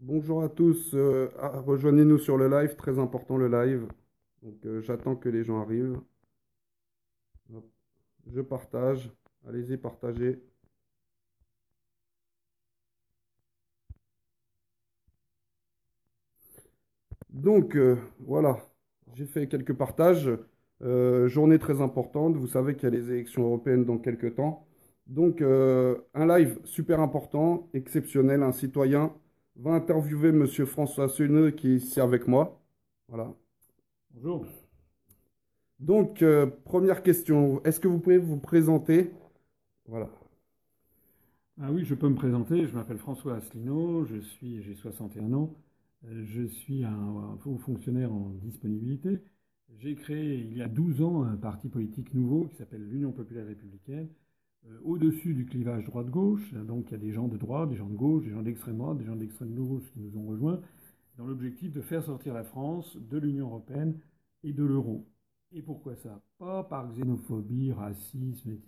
[0.00, 3.86] Bonjour à tous, euh, ah, rejoignez-nous sur le live, très important le live.
[4.42, 6.00] Donc euh, j'attends que les gens arrivent.
[8.26, 9.10] Je partage,
[9.48, 10.38] allez-y partagez.
[17.30, 18.58] Donc euh, voilà,
[19.14, 20.30] j'ai fait quelques partages.
[20.80, 24.66] Journée très importante, vous savez qu'il y a les élections européennes dans quelques temps.
[25.06, 29.14] Donc un live super important, exceptionnel, un citoyen
[29.56, 32.60] va interviewer Monsieur François Suneux qui est ici avec moi.
[33.08, 33.34] Voilà.
[34.10, 34.46] Bonjour.
[35.78, 39.10] Donc, euh, première question, est-ce que vous pouvez vous présenter?
[39.86, 40.10] Voilà.
[41.60, 42.66] Ah oui, je peux me présenter.
[42.66, 45.54] Je m'appelle François Asselineau, je suis, j'ai 61 ans.
[46.02, 49.18] Je suis un, un haut fonctionnaire en disponibilité.
[49.78, 53.46] J'ai créé il y a 12 ans un parti politique nouveau qui s'appelle l'Union populaire
[53.46, 54.08] républicaine,
[54.84, 56.52] au-dessus du clivage droite-gauche.
[56.54, 58.78] Donc il y a des gens de droite, des gens de gauche, des gens d'extrême
[58.78, 60.60] droite, des gens d'extrême gauche qui nous ont rejoints,
[61.16, 63.98] dans l'objectif de faire sortir la France de l'Union européenne
[64.42, 65.06] et de l'euro.
[65.52, 66.20] Et pourquoi ça?
[66.38, 68.58] Pas par xénophobie, racisme,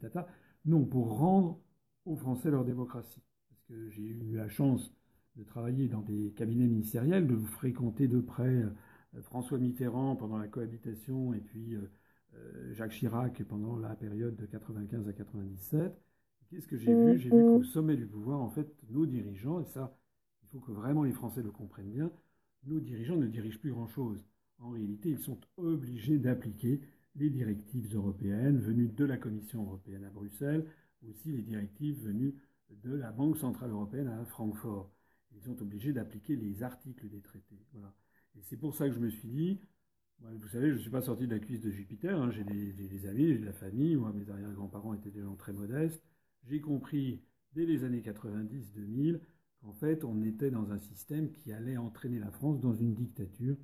[0.00, 0.26] tata.
[0.64, 1.58] Non, pour rendre
[2.04, 3.22] aux Français leur démocratie.
[3.48, 4.92] Parce que j'ai eu la chance
[5.36, 8.70] de travailler dans des cabinets ministériels, de fréquenter de près euh,
[9.22, 11.88] François Mitterrand pendant la cohabitation et puis euh, euh,
[12.72, 15.92] Jacques Chirac pendant la période de 95 à 97.
[16.48, 17.18] Qu'est-ce que j'ai vu?
[17.18, 19.96] J'ai vu qu'au sommet du pouvoir, en fait, nos dirigeants, et ça,
[20.42, 22.10] il faut que vraiment les Français le comprennent bien,
[22.64, 24.24] nos dirigeants ne dirigent plus grand-chose.
[24.58, 26.80] En réalité, ils sont obligés d'appliquer
[27.16, 30.66] les directives européennes venues de la Commission européenne à Bruxelles,
[31.08, 32.34] aussi les directives venues
[32.82, 34.90] de la Banque centrale européenne à Francfort.
[35.34, 37.60] Ils sont obligés d'appliquer les articles des traités.
[37.72, 37.94] Voilà.
[38.36, 39.60] Et c'est pour ça que je me suis dit,
[40.20, 42.30] vous savez, je ne suis pas sorti de la cuisse de Jupiter, hein.
[42.30, 45.34] j'ai des, des- des amis, j'ai de la famille, moi, mes arrière-grands-parents étaient des gens
[45.34, 46.02] très modestes.
[46.44, 47.22] J'ai compris
[47.54, 49.20] dès les années 90-2000
[49.62, 53.56] qu'en fait, on était dans un système qui allait entraîner la France dans une dictature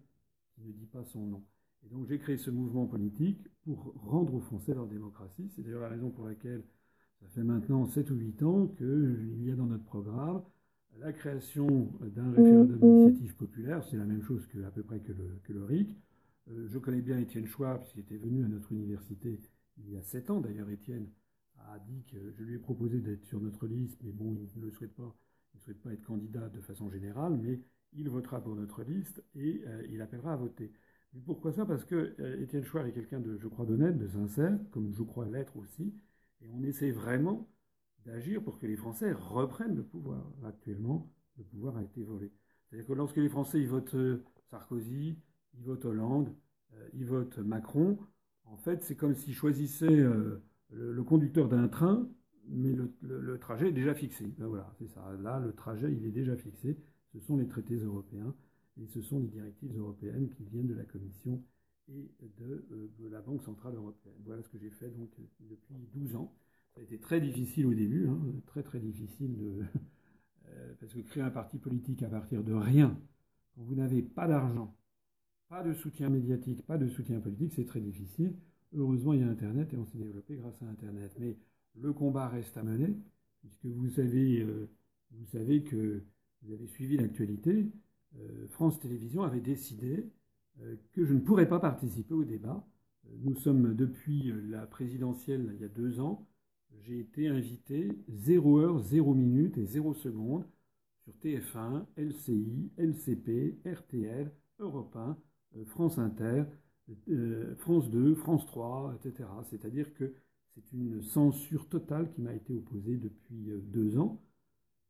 [0.54, 1.44] qui ne dit pas son nom.
[1.84, 5.48] Et donc j'ai créé ce mouvement politique pour rendre aux Français leur démocratie.
[5.54, 6.64] C'est d'ailleurs la raison pour laquelle
[7.20, 10.42] ça fait maintenant 7 ou 8 ans qu'il y a dans notre programme
[10.98, 13.84] la création d'un référendum d'initiative populaire.
[13.84, 15.96] C'est la même chose que, à peu près que le, que le RIC.
[16.50, 19.40] Euh, je connais bien Étienne Chouard, puisqu'il était venu à notre université
[19.78, 20.40] il y a 7 ans.
[20.40, 21.10] D'ailleurs, Étienne
[21.58, 24.66] a dit que je lui ai proposé d'être sur notre liste, mais bon, il ne
[24.66, 25.16] le souhaite pas.
[25.54, 27.60] Il ne souhaite pas être candidat de façon générale, mais
[27.92, 30.72] il votera pour notre liste et euh, il appellera à voter.
[31.14, 31.64] Mais pourquoi ça?
[31.66, 35.02] Parce que euh, Étienne Chouard est quelqu'un de, je crois, d'honnête, de sincère, comme je
[35.02, 35.94] crois l'être aussi,
[36.42, 37.48] et on essaie vraiment
[38.04, 40.30] d'agir pour que les Français reprennent le pouvoir.
[40.44, 42.32] Actuellement, le pouvoir a été volé.
[42.68, 43.96] C'est-à-dire que lorsque les Français votent
[44.50, 45.18] Sarkozy,
[45.58, 46.34] ils votent Hollande,
[46.74, 47.98] euh, ils votent Macron,
[48.46, 52.08] en fait, c'est comme s'ils choisissaient euh, le, conducteur d'un train,
[52.48, 54.26] mais le, trajet est déjà fixé.
[54.38, 55.04] Ben voilà, c'est ça.
[55.20, 56.78] Là, le trajet, il est déjà fixé.
[57.12, 58.34] Ce sont les traités européens
[58.80, 61.42] et ce sont les directives européennes qui viennent de la Commission
[61.88, 64.16] et de, euh, la Banque Centrale Européenne.
[64.24, 66.32] Voilà ce que j'ai fait donc depuis 12 ans.
[66.74, 69.62] Ça a été très difficile au début, hein, très très difficile de,
[70.80, 72.98] parce que créer un parti politique à partir de rien,
[73.54, 74.76] quand vous n'avez pas d'argent,
[75.48, 78.34] pas de soutien médiatique, pas de soutien politique, c'est très difficile.
[78.74, 81.12] Heureusement, il y a Internet et on s'est développé grâce à Internet.
[81.18, 81.36] Mais
[81.76, 82.96] le combat reste à mener,
[83.40, 84.68] puisque vous savez, euh,
[85.12, 86.02] vous savez que
[86.42, 87.70] vous avez suivi l'actualité.
[88.18, 90.10] euh, France Télévisions avait décidé
[90.62, 92.66] euh, que je ne pourrais pas participer au débat.
[93.22, 96.26] Nous sommes depuis la présidentielle il y a deux ans.
[96.82, 100.44] J'ai été invité 0 heure, 0 minute et 0 seconde
[101.04, 105.14] sur TF1, LCI, LCP, RTL, Europe 1, euh,
[105.64, 106.44] France Inter,
[107.10, 109.28] euh, France 2, France 3, etc.
[109.50, 110.14] C'est-à-dire que
[110.54, 114.20] c'est une censure totale qui m'a été opposée depuis euh, deux ans,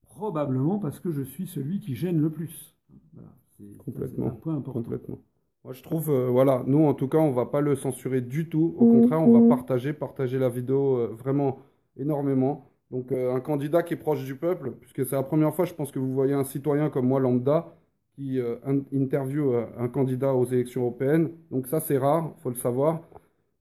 [0.03, 2.77] probablement parce que je suis celui qui gêne le plus.
[3.15, 4.95] Voilà, c'est un point important.
[4.95, 5.19] complètement.
[5.65, 8.49] Moi, je trouve, euh, voilà, nous, en tout cas, on va pas le censurer du
[8.49, 8.75] tout.
[8.79, 11.59] Au Mmh, contraire, on va partager, partager la vidéo euh, vraiment
[11.97, 12.71] énormément.
[12.91, 15.75] Donc, euh, un candidat qui est proche du peuple, puisque c'est la première fois, je
[15.75, 17.75] pense que vous voyez un citoyen comme moi, lambda,
[18.17, 21.31] qui euh, in- interviewe euh, un candidat aux élections européennes.
[21.51, 23.03] Donc, ça, c'est rare, faut le savoir.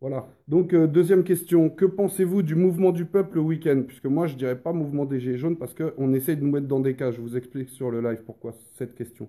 [0.01, 0.27] Voilà.
[0.47, 3.83] Donc, euh, deuxième question, que pensez-vous du mouvement du peuple le week-end?
[3.85, 6.67] Puisque moi, je dirais pas mouvement des Gilets jaunes, parce qu'on essaye de nous mettre
[6.67, 7.15] dans des cages.
[7.15, 9.27] Je vous explique sur le live pourquoi cette question.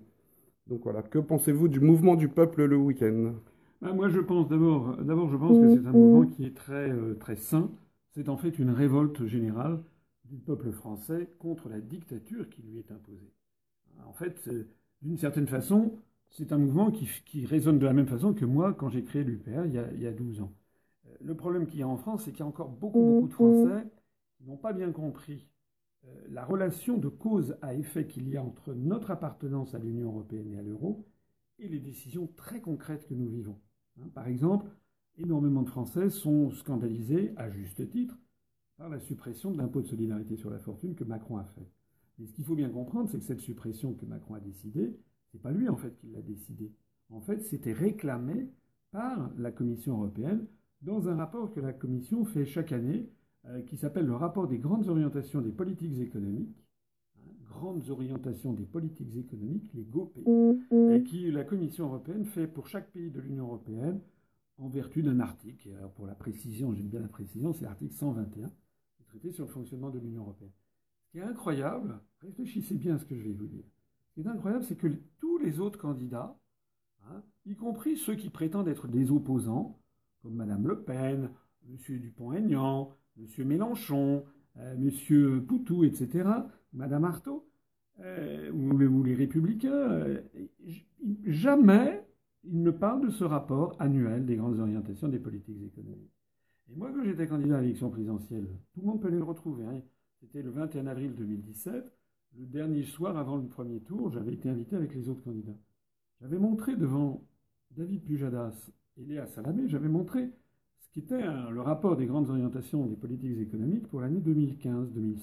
[0.67, 3.33] Donc voilà, que pensez-vous du mouvement du peuple le week-end?
[3.81, 6.89] Ben, moi, je pense d'abord, d'abord, je pense que c'est un mouvement qui est très,
[6.89, 7.69] euh, très sain.
[8.11, 9.79] C'est en fait une révolte générale
[10.25, 13.31] du peuple français contre la dictature qui lui est imposée.
[14.05, 14.49] En fait,
[15.01, 15.99] d'une certaine façon,
[16.29, 19.65] c'est un mouvement qui, résonne de la même façon que moi quand j'ai créé l'UPR
[19.65, 20.53] il, y a- il y a 12 ans.
[21.07, 23.27] Euh, Le problème qu'il y a en France, c'est qu'il y a encore beaucoup, beaucoup
[23.27, 23.87] de Français
[24.37, 25.47] qui n'ont pas bien compris
[26.29, 30.51] la relation de cause à effet qu'il y a entre notre appartenance à l'Union européenne
[30.53, 31.05] et à l'euro
[31.59, 33.59] et les décisions très concrètes que nous vivons.
[33.99, 34.69] Hein, par exemple,
[35.17, 38.17] énormément de Français sont scandalisés, à juste titre,
[38.77, 41.67] par la suppression de l'impôt de solidarité sur la fortune que Macron a fait.
[42.17, 44.97] Mais ce qu'il faut bien comprendre, c'est que cette suppression que Macron a décidée,
[45.31, 46.71] c'est pas lui en fait qui l'a décidée.
[47.09, 48.49] En fait, c'était réclamé
[48.91, 50.45] par la Commission européenne
[50.81, 53.09] dans un rapport que la Commission fait chaque année,
[53.45, 56.65] euh, qui s'appelle le rapport des grandes orientations des politiques économiques,
[57.17, 60.17] hein, grandes orientations des politiques économiques, les GOP,
[60.91, 64.01] et qui la Commission européenne fait pour chaque pays de l'Union européenne
[64.57, 65.69] en vertu d'un article.
[65.77, 68.47] Alors pour la précision, j'aime bien la précision, c'est l'article 121
[68.97, 70.51] du traité sur le fonctionnement de l'Union européenne.
[71.17, 73.63] Qui est incroyable, réfléchissez bien à ce que je vais vous dire.
[74.05, 74.85] Ce qui est incroyable, c'est que
[75.17, 76.37] tous les autres candidats,
[77.07, 79.79] hein, y compris ceux qui prétendent être des opposants,
[80.21, 81.31] comme Mme Le Pen,
[81.67, 81.97] M.
[81.97, 83.47] Dupont-Aignan, M.
[83.47, 84.25] Mélenchon,
[84.57, 85.41] euh, M.
[85.43, 86.29] Poutou, etc.,
[86.73, 87.49] Mme Artaud,
[88.01, 90.21] euh, ou, les républicains, euh,
[91.25, 92.05] jamais
[92.43, 96.13] ils ne parlent de ce rapport annuel des grandes orientations des politiques économiques.
[96.69, 99.65] Et moi, quand j'étais candidat à l'élection présidentielle, tout le monde peut aller le retrouver.
[99.65, 99.81] Hein.
[100.27, 101.89] C'était le 21 avril 2017,
[102.37, 105.57] le dernier soir avant le premier tour, j'avais été invité avec les autres candidats.
[106.19, 107.23] J'avais montré devant
[107.71, 110.29] David Pujadas et Léa Salamé, j'avais montré
[110.79, 115.15] ce qu'était le rapport des grandes orientations des politiques économiques pour l'année 2015-2016.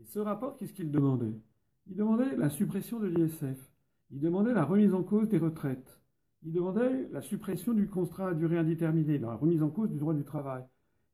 [0.00, 1.38] Et ce rapport, qu'est-ce qu'il demandait?
[1.86, 3.70] Il demandait la suppression de l'ISF,
[4.10, 6.00] il demandait la remise en cause des retraites,
[6.42, 10.14] il demandait la suppression du contrat à durée indéterminée, la remise en cause du droit
[10.14, 10.64] du travail,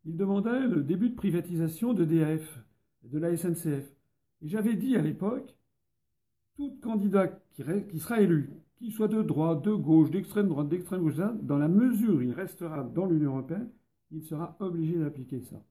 [0.04, 2.62] il demandait le début de privatisation d'EDF,
[3.04, 3.94] de la SNCF.
[4.42, 5.56] Et j'avais dit à l'époque,
[6.56, 11.16] tout candidat qui, sera élu, qu'il soit de droite, de gauche, d'extrême droite, d'extrême gauche,
[11.42, 13.70] dans la mesure où il restera dans l'Union européenne,
[14.10, 15.64] il sera obligé d'appliquer ça.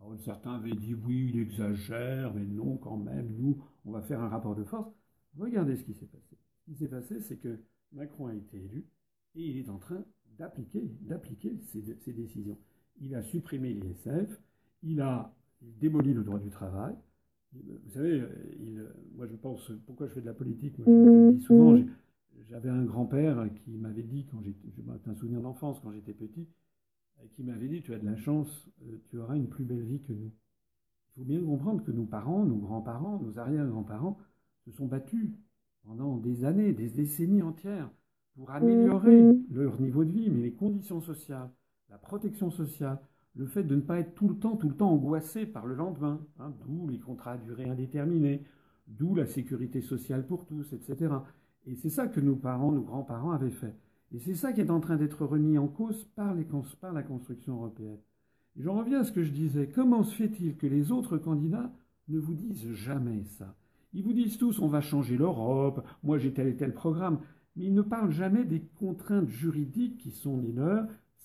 [0.00, 4.20] Alors certains avaient dit oui, il exagère, mais non, quand même, nous, on va faire
[4.20, 4.92] un rapport de force.
[5.38, 6.36] Regardez ce qui s'est passé.
[6.58, 7.58] Ce qui s'est passé, c'est que
[7.92, 8.84] Macron a été élu
[9.34, 10.04] et il est en train
[10.38, 12.58] d'appliquer, d'appliquer ses, ses décisions.
[13.00, 14.40] Il a supprimé l'ISF,
[14.82, 15.34] il a
[15.80, 16.94] démoli le droit du travail,
[17.52, 18.22] vous savez,
[18.60, 18.82] il,
[19.14, 20.78] moi je pense, pourquoi je fais de la politique?
[20.78, 21.76] Moi, je, le dis souvent,
[22.48, 24.68] j'avais un grand-père qui m'avait dit, quand j'étais,
[25.06, 26.48] un souvenir d'enfance quand j'étais petit,
[27.30, 30.00] qui m'avait dit, tu as de la chance, euh, tu auras une plus belle vie
[30.00, 30.32] que nous.
[31.16, 34.18] Il faut bien comprendre que nos parents, nos grands-parents, nos arrière-grands-parents
[34.64, 35.30] se sont battus
[35.84, 37.90] pendant des années, des décennies entières
[38.34, 41.50] pour améliorer leur niveau de vie, mais les conditions sociales,
[41.90, 42.98] la protection sociale,
[43.34, 45.74] le fait de ne pas être tout le temps, tout le temps angoissé par le
[45.74, 48.44] lendemain, hein, d'où les contrats à durée indéterminée,
[48.86, 51.14] d'où la sécurité sociale pour tous, etc.
[51.66, 53.74] Et c'est ça que nos parents, nos grands-parents avaient fait.
[54.12, 58.00] Et c'est ça qui est en train d'être remis en cause par, la construction européenne.
[58.56, 59.68] J'en reviens à ce que je disais.
[59.68, 61.72] Comment se fait-il que les autres candidats
[62.08, 63.56] ne vous disent jamais ça?
[63.94, 67.20] Ils vous disent tous on va changer l'Europe, moi j'ai tel et tel programme,
[67.56, 70.52] mais ils ne parlent jamais des contraintes juridiques qui sont les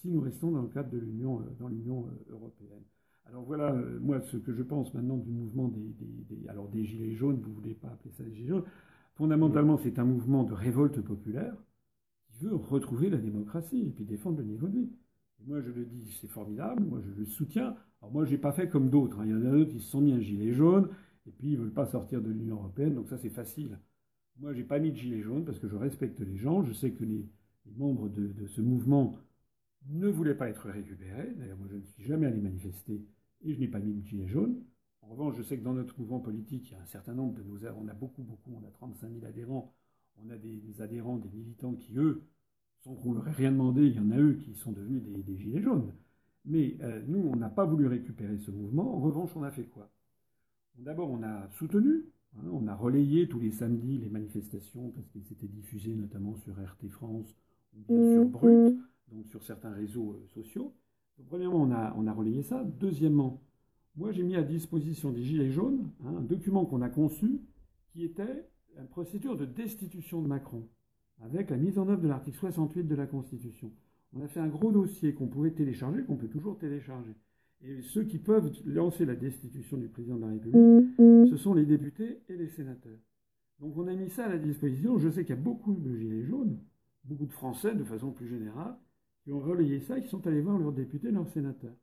[0.01, 2.83] si nous restons dans le cadre de l'Union, euh, euh, européenne.
[3.25, 5.94] Alors voilà, euh, moi, ce que je pense maintenant du mouvement des,
[6.29, 8.63] des, alors des Gilets jaunes, vous ne voulez pas appeler ça des Gilets jaunes,
[9.15, 11.55] fondamentalement, c'est un mouvement de révolte populaire
[12.27, 14.89] qui veut retrouver la démocratie et puis défendre le niveau de vie.
[15.45, 17.75] moi, je le dis, c'est formidable, moi, je le soutiens.
[18.01, 19.19] Alors moi, je n'ai pas fait comme d'autres.
[19.19, 19.25] Hein.
[19.25, 20.89] Il y en a d'autres qui se sont mis un gilet jaune
[21.25, 23.79] et puis ils ne veulent pas sortir de l'Union européenne, donc ça, c'est facile.
[24.39, 26.63] Moi, je n'ai pas mis de gilet jaune parce que je respecte les gens.
[26.63, 27.27] Je sais que les,
[27.75, 29.18] membres de, de ce mouvement
[29.89, 31.33] ne voulait pas être récupéré.
[31.37, 33.06] D'ailleurs, moi, je ne suis jamais allé manifester
[33.44, 34.63] et je n'ai pas mis de gilet jaune.
[35.01, 37.33] En revanche, je sais que dans notre mouvement politique, il y a un certain nombre
[37.35, 37.57] de nos...
[37.77, 39.73] On a beaucoup, beaucoup, on a 35 000 adhérents.
[40.17, 42.23] On a des, adhérents, des militants qui, eux,
[42.79, 45.37] sans qu'on leur ait rien demandé, il y en a eux qui sont devenus des,
[45.37, 45.94] gilets jaunes.
[46.45, 48.95] Mais euh, nous, on n'a pas voulu récupérer ce mouvement.
[48.95, 49.89] En revanche, on a fait quoi?
[50.77, 52.06] D'abord, on a soutenu,
[52.37, 56.53] hein, on a relayé tous les samedis les manifestations parce qu'ils s'étaient diffusés notamment sur
[56.53, 57.35] RT France
[57.75, 58.77] ou bien sur Brut
[59.11, 60.73] donc sur certains réseaux euh, sociaux.
[61.28, 62.64] premièrement, on a, relayé ça.
[62.64, 63.42] Deuxièmement,
[63.95, 67.42] moi j'ai mis à disposition des Gilets jaunes hein, un document qu'on a conçu
[67.90, 68.47] qui était
[68.78, 70.68] une procédure de destitution de Macron,
[71.21, 73.71] avec la mise en œuvre de l'article 68 de la Constitution.
[74.14, 77.16] On a fait un gros dossier qu'on pouvait télécharger, qu'on peut toujours télécharger.
[77.64, 81.66] Et ceux qui peuvent lancer la destitution du président de la République, ce sont les
[81.66, 82.99] députés et les sénateurs.
[83.59, 84.99] Donc on a mis ça à la disposition.
[84.99, 86.59] Je sais qu'il y a beaucoup de gilets jaunes,
[87.04, 88.78] beaucoup de Français de façon plus générale,
[89.28, 91.76] qui ont relayé ça, qui sont allés voir leurs députés, leurs sénateurs.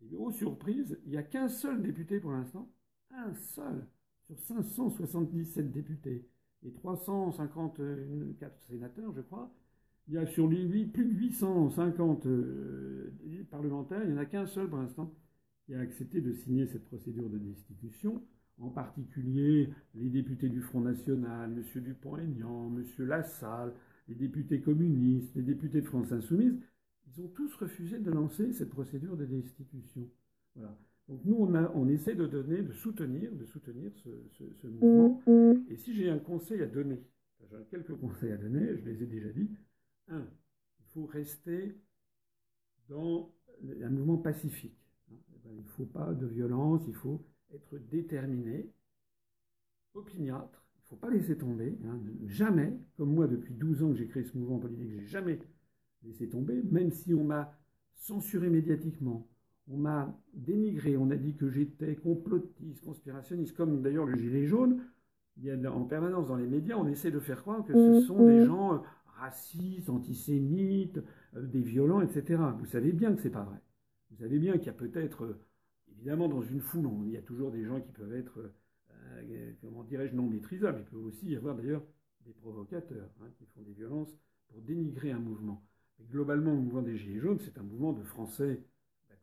[0.00, 2.70] Et aux surprises, il n'y a qu'un seul député pour l'instant,
[3.10, 3.84] un seul,
[4.28, 6.24] sur 577 députés
[6.64, 9.52] et 354 sénateurs, je crois.
[10.06, 13.12] Il y a sur les plus de 850 euh,
[13.50, 15.12] parlementaires, il n'y en a qu'un seul pour l'instant
[15.66, 18.22] qui a accepté de signer cette procédure de destitution
[18.60, 21.82] en particulier les députés du Front National, M.
[21.82, 22.84] Dupont-Aignan, M.
[23.04, 23.72] Lassalle,
[24.06, 26.54] les députés communistes, les députés de France Insoumise,
[27.16, 30.08] ils ont tous refusé de lancer cette procédure de destitution.
[30.54, 30.76] Voilà.
[31.08, 35.22] Donc nous, on, a, on, essaie de donner, de soutenir, de soutenir ce, mouvement.
[35.68, 37.02] Et si j'ai un conseil à donner,
[37.40, 39.50] j'ai quelques conseils à donner, je les ai déjà dit.
[40.08, 40.26] Un,
[40.80, 41.76] il faut rester
[42.88, 43.34] dans
[43.82, 44.78] un mouvement pacifique.
[45.10, 48.72] Il ne faut pas de violence, il faut être déterminé,
[49.92, 51.78] opiniâtre, il ne faut pas laisser tomber.
[51.84, 52.00] Hein.
[52.26, 55.38] Jamais, comme moi depuis 12 ans que j'ai créé ce mouvement politique, j'ai jamais
[56.04, 57.52] laissé tomber, même si on m'a
[57.94, 59.26] censuré médiatiquement,
[59.68, 64.82] on m'a dénigré, on a dit que j'étais complotiste, conspirationniste, comme d'ailleurs le gilet jaune.
[65.36, 68.06] Il y a en permanence dans les médias, on essaie de faire croire que ce
[68.06, 68.78] sont des gens euh,
[69.18, 71.00] racistes, antisémites,
[71.34, 72.40] euh, des violents, etc.
[72.58, 73.58] Vous savez bien que ce n'est pas vrai.
[74.10, 75.40] Vous savez bien qu'il y a peut-être, euh,
[75.90, 78.52] évidemment, dans une foule, il y a toujours des gens qui peuvent être,
[79.60, 80.80] comment dirais-je, non maîtrisables.
[80.80, 81.82] Il peut aussi y avoir d'ailleurs
[82.26, 84.14] des provocateurs hein, qui font des violences
[84.48, 85.64] pour dénigrer un mouvement.
[86.10, 88.60] Globalement, le mouvement des Gilets jaunes, c'est un mouvement de Français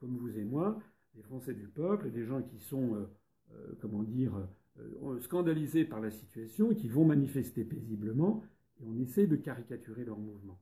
[0.01, 0.79] comme vous et moi,
[1.13, 3.05] des Français du peuple, et des gens qui sont, euh,
[3.53, 4.33] euh, comment dire,
[4.79, 8.43] euh, scandalisés par la situation, qui vont manifester paisiblement,
[8.81, 10.59] et on essaie de caricaturer leur mouvement.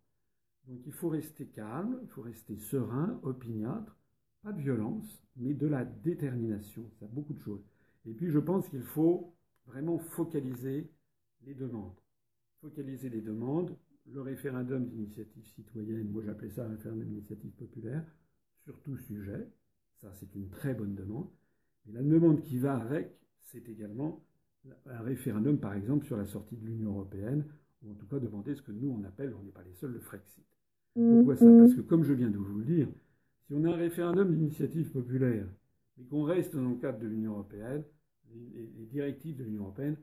[0.67, 3.97] Donc il faut rester calme, il faut rester serein, opiniâtre,
[4.43, 6.89] pas de violence, mais de la détermination.
[6.99, 7.63] Ça beaucoup de choses.
[8.05, 9.33] Et puis je pense qu'il faut
[9.67, 10.91] vraiment focaliser
[11.45, 11.95] les demandes.
[12.61, 13.75] Focaliser les demandes.
[14.11, 18.03] Le référendum d'initiative citoyenne, moi j'appelais ça un référendum d'initiative populaire,
[18.63, 19.47] sur tout sujet.
[19.97, 21.27] Ça, c'est une très bonne demande.
[21.87, 24.25] Et la demande qui va avec, c'est également
[24.85, 27.45] un référendum, par exemple, sur la sortie de l'Union européenne,
[27.81, 29.91] ou en tout cas demander ce que nous, on appelle, on n'est pas les seuls,
[29.91, 30.45] le Frexit.
[30.93, 31.45] Pourquoi ça?
[31.45, 32.89] Parce que, comme je viens de vous le dire,
[33.45, 35.47] si on a un référendum d'initiative populaire,
[35.99, 37.83] et qu'on reste dans le cadre de l'Union européenne,
[38.31, 39.97] les, les directives de l'Union européenne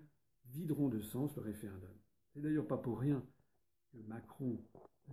[0.47, 1.91] videront de sens le référendum.
[2.33, 3.23] C'est d'ailleurs pas pour rien
[4.09, 4.59] Macron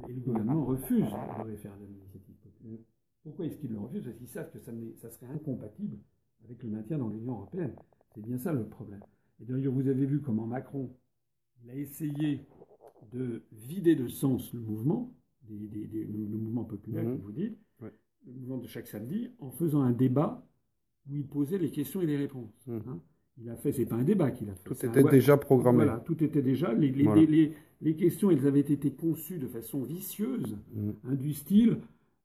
[0.08, 2.80] et le gouvernement refusent le référendum d'initiative populaire.
[3.24, 4.04] Pourquoi est-ce qu'ils le refusent?
[4.04, 5.98] Parce qu'ils savent que ça, serait incompatible
[6.44, 7.76] avec le maintien dans l'Union européenne.
[8.14, 9.02] C'est bien ça le problème.
[9.40, 10.94] Et d'ailleurs, vous avez vu comment Macron
[11.70, 12.46] a essayé
[13.12, 15.14] de vider de sens le mouvement,
[15.50, 17.16] le mouvement populaire, mmh.
[17.16, 20.46] vous dites, le mouvement de chaque samedi, en faisant un débat
[21.10, 22.68] où il posait les questions et les réponses.
[22.68, 22.80] Mmh.
[22.88, 23.02] Hein.
[23.38, 24.64] Il a fait, c'est pas un débat qu'il a fait.
[24.64, 25.86] Tout était déjà programmé.
[25.86, 26.74] Voilà, tout était déjà.
[26.74, 30.90] Les, questions, elles avaient été conçues de façon vicieuse, mmh.
[31.06, 31.78] hein, du style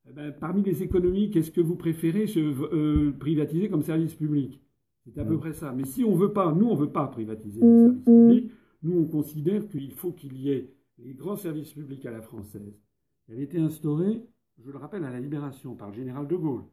[0.08, 4.60] eh ben, parmi les économies, qu'est-ce que vous préférez euh, privatiser comme service public?
[5.04, 5.72] C'est à peu près ça.
[5.72, 8.52] Mais si on veut pas, nous, on ne veut pas privatiser les services publics.
[8.82, 12.78] Nous, on considère qu'il faut qu'il y ait les grands services publics à la française.
[13.26, 14.22] Elle avait été instaurée,
[14.58, 16.64] je le rappelle, à la Libération par le général de Gaulle,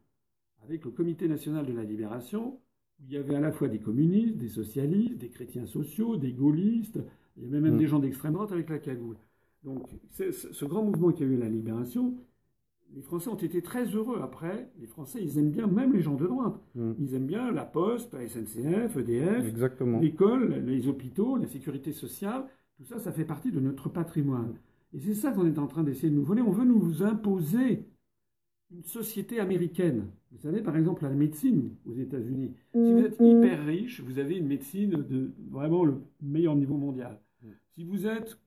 [0.62, 2.60] avec le Comité national de la Libération,
[3.00, 6.32] où il y avait à la fois des communistes, des socialistes, des chrétiens sociaux, des
[6.32, 7.00] gaullistes,
[7.36, 9.16] il y avait même des gens d'extrême droite avec la cagoule.
[9.62, 12.14] Donc, ce grand mouvement qui a eu la Libération,
[12.94, 14.70] les Français ont été très heureux après.
[14.78, 16.92] Les Français, ils aiment bien, même les gens de droite, mm.
[16.98, 19.54] ils aiment bien la Poste, la SNCF, EDF,
[20.00, 22.46] l'école, les hôpitaux, la sécurité sociale.
[22.76, 24.54] Tout ça, ça fait partie de notre patrimoine.
[24.92, 26.42] Et c'est ça qu'on est en train d'essayer de nous voler.
[26.42, 27.86] On veut nous imposer
[28.70, 30.06] une société américaine.
[30.32, 32.52] Vous savez, par exemple, la médecine aux États-Unis.
[32.72, 33.24] Si vous êtes mm.
[33.24, 37.20] hyper riche, vous avez une médecine de vraiment le meilleur niveau mondial.
[37.42, 37.48] Mm.
[37.74, 38.38] Si vous êtes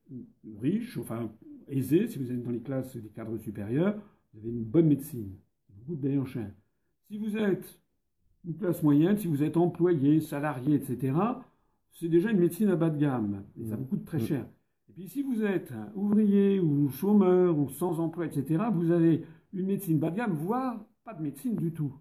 [0.61, 1.31] riche, enfin
[1.67, 3.95] aisé, si vous êtes dans les classes des cadres supérieurs,
[4.33, 5.31] vous avez une bonne médecine,
[5.69, 6.51] beaucoup de chien.
[7.07, 7.79] Si vous êtes
[8.45, 11.13] une classe moyenne, si vous êtes employé, salarié, etc.,
[11.91, 14.27] c'est déjà une médecine à bas de gamme, et ça vous coûte très mmh.
[14.27, 14.45] cher.
[14.89, 19.23] Et puis si vous êtes ouvrier ou chômeur ou sans emploi, etc., vous avez
[19.53, 21.93] une médecine bas de gamme, voire pas de médecine du tout.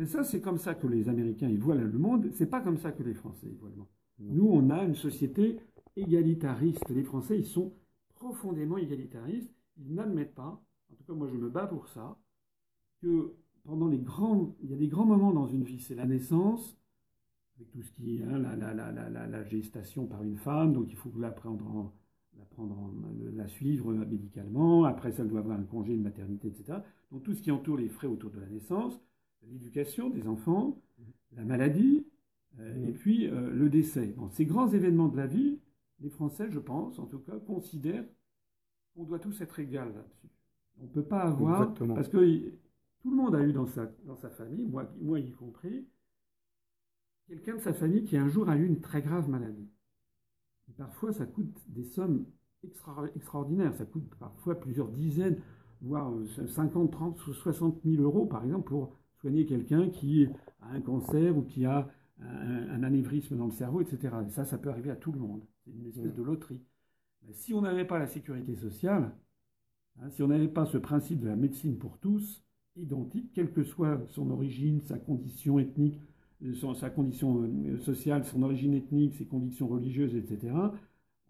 [0.00, 2.30] Et ça, c'est comme ça que les Américains ils voient le monde.
[2.32, 3.88] C'est pas comme ça que les Français voient le monde.
[4.20, 5.58] Nous, on a une société
[5.96, 6.88] égalitariste.
[6.90, 7.74] Les Français, ils sont
[8.14, 9.52] profondément égalitaristes.
[9.76, 10.62] Ils n'admettent pas
[10.92, 12.18] en tout cas moi je me bats pour ça,
[13.00, 16.06] que pendant les grands, il y a des grands moments dans une vie, c'est la
[16.06, 16.76] naissance,
[17.56, 21.30] avec tout ce qui est hein, la, gestation par une femme, donc il faut la
[21.30, 21.92] prendre, la,
[22.58, 22.90] prendre
[23.34, 26.78] la suivre médicalement, après ça elle doit avoir un congé de maternité, etc.
[27.12, 29.00] Donc tout ce qui entoure les frais autour de la naissance,
[29.48, 30.80] l'éducation des enfants,
[31.36, 32.06] la maladie,
[32.58, 34.14] euh, et puis euh, le décès.
[34.30, 35.60] ces grands événements de la vie,
[36.00, 38.04] les Français, je pense, en tout cas, considèrent
[38.94, 40.28] qu'on doit tous être égaux là-dessus.
[40.80, 42.50] On ne peut pas avoir, parce que
[43.00, 45.86] tout le monde a eu dans sa, dans sa famille, moi, moi y compris,
[47.28, 49.68] quelqu'un de sa famille qui un jour a eu une très grave maladie.
[50.68, 52.26] Et parfois, ça coûte des sommes
[53.14, 53.74] extraordinaires.
[53.74, 55.38] Ça coûte parfois plusieurs dizaines,
[55.80, 56.12] voire
[56.46, 60.28] 50, 30, 60 000 euros, par exemple, pour soigner quelqu'un qui
[60.62, 61.88] a un cancer ou qui a
[62.20, 64.14] un, anévrisme dans le cerveau, etc.
[64.26, 65.42] Et ça, ça peut arriver à tout le monde.
[65.64, 66.60] C'est une espèce de loterie.
[67.32, 69.12] si on n'avait pas la sécurité sociale,
[70.00, 72.42] hein, si on n'avait pas ce principe de la médecine pour tous,
[72.76, 76.00] identique, quelle que soit son origine, sa condition ethnique,
[76.42, 80.54] euh, sa condition euh, sociale, son origine ethnique, ses convictions religieuses, etc.,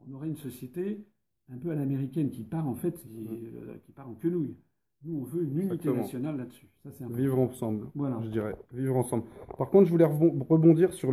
[0.07, 1.05] on aurait une société
[1.53, 4.57] un peu à l'américaine qui part en fait, qui, euh, part en quenouille.
[5.05, 6.67] Nous, on veut une unité nationale là-dessus.
[7.11, 8.19] Vivre ensemble, voilà.
[8.25, 8.55] je dirais.
[8.73, 9.25] Vivre ensemble.
[9.57, 11.13] Par contre, je voulais rebondir sur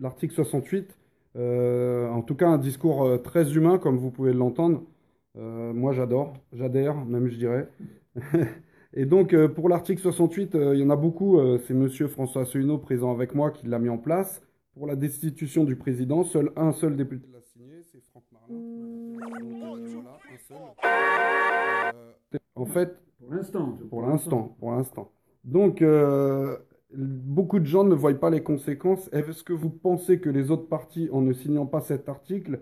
[0.00, 0.96] l'article 68.
[1.36, 4.82] en tout cas, un discours très humain, comme vous pouvez l'entendre.
[5.36, 7.68] moi, j'adore, j'adhère, même je dirais.
[8.92, 11.38] Et donc, euh, pour l'article 68, euh, il y en a beaucoup.
[11.38, 14.42] Euh, c'est Monsieur François Asselineau, présent avec moi, qui l'a mis en place.
[14.74, 17.39] Pour la destitution du président, seul un seul député l'a c'est Franck
[19.20, 20.04] Marlin.
[22.54, 23.78] en fait, pour l'instant.
[23.88, 25.12] Pour l'instant, pour l'instant.
[25.44, 25.84] Donc,
[26.92, 29.08] beaucoup de gens ne voient pas les conséquences.
[29.12, 32.60] Est-ce que vous pensez que les autres partis, en ne signant pas cet article,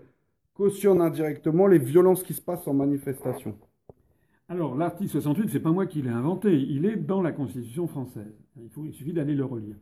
[0.53, 3.57] cautionnent indirectement les violences qui se passent en manifestation?
[4.49, 8.33] Alors, l'article 68, c'est pas moi qui l'ai inventé, il est dans la Constitution française.
[8.59, 9.75] Il, faut, il suffit d'aller le relire.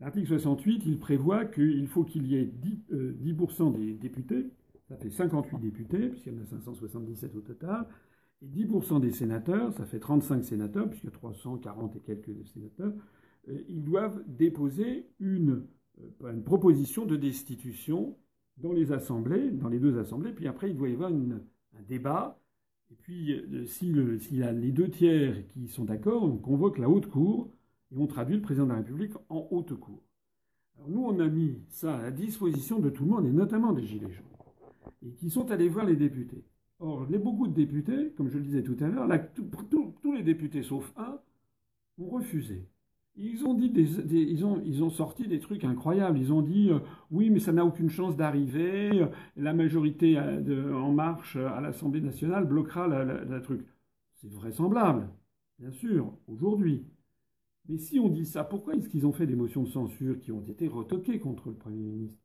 [0.00, 2.52] L'article 68, il prévoit qu'il faut qu'il y ait
[2.92, 4.50] 10%, euh, des députés,
[4.88, 7.86] ça fait 58 députés, puisqu'il y en a 577 au total,
[8.42, 12.92] et 10% des sénateurs, ça fait 35 sénateurs, puisqu'il y a 340 et quelques sénateurs,
[13.48, 15.66] euh, ils doivent déposer une,
[16.00, 18.16] euh, une, proposition de destitution
[18.56, 22.40] dans les assemblées, dans les deux assemblées, puis après il doit y avoir un débat
[22.90, 26.88] et puis, euh, s'il y a les deux tiers qui sont d'accord, on convoque la
[26.88, 27.50] haute cour
[27.92, 30.02] et on traduit le président de la République en haute cour.
[30.76, 33.72] Alors nous, on a mis ça à la disposition de tout le monde, et notamment
[33.72, 34.24] des Gilets jaunes,
[35.02, 36.44] et qui sont allés voir les députés.
[36.80, 39.08] Or, les, beaucoup de députés, comme je le disais tout à l'heure,
[39.70, 41.18] tous les députés sauf un
[41.98, 42.68] ont refusé.
[43.16, 46.18] Ils ont, dit ils, ont, ils ont sorti des trucs incroyables.
[46.18, 46.78] Ils ont dit euh,
[47.10, 49.06] oui, mais ça n'a aucune chance d'arriver.
[49.36, 53.66] La majorité euh, En Marche euh, à l'Assemblée nationale bloquera le truc.
[54.14, 55.08] C'est vraisemblable,
[55.58, 56.84] bien sûr, aujourd'hui.
[57.68, 60.32] Mais si on dit ça, pourquoi est-ce qu'ils ont fait des motions de censure qui
[60.32, 62.20] ont été retoquées contre le Premier ministre?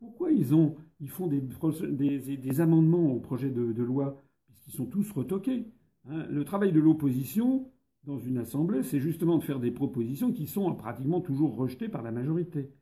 [0.00, 4.22] Pourquoi ils, ont, ils font des, des, amendements au projet de, loi?
[4.46, 5.66] Puisqu'ils sont tous retoqués
[6.08, 7.70] hein Le travail de l'opposition,
[8.04, 12.02] dans une assemblée, c'est justement de faire des propositions qui sont pratiquement toujours rejetées par
[12.02, 12.72] la majorité.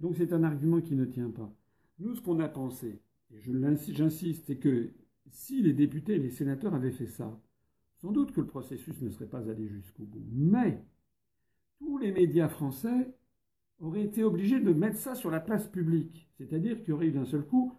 [0.00, 1.50] Donc c'est un argument qui ne tient pas.
[1.98, 4.92] Nous, ce qu'on a pensé, et j'insiste, c'est que
[5.30, 7.40] si les députés et les sénateurs avaient fait ça,
[7.96, 10.24] sans doute que le processus ne serait pas allé jusqu'au bout.
[10.30, 10.84] Mais
[11.78, 13.14] tous les médias français
[13.80, 16.28] auraient été obligés de mettre ça sur la place publique.
[16.38, 17.72] C'est-à-dire qu'il y aurait eu d'un seul coup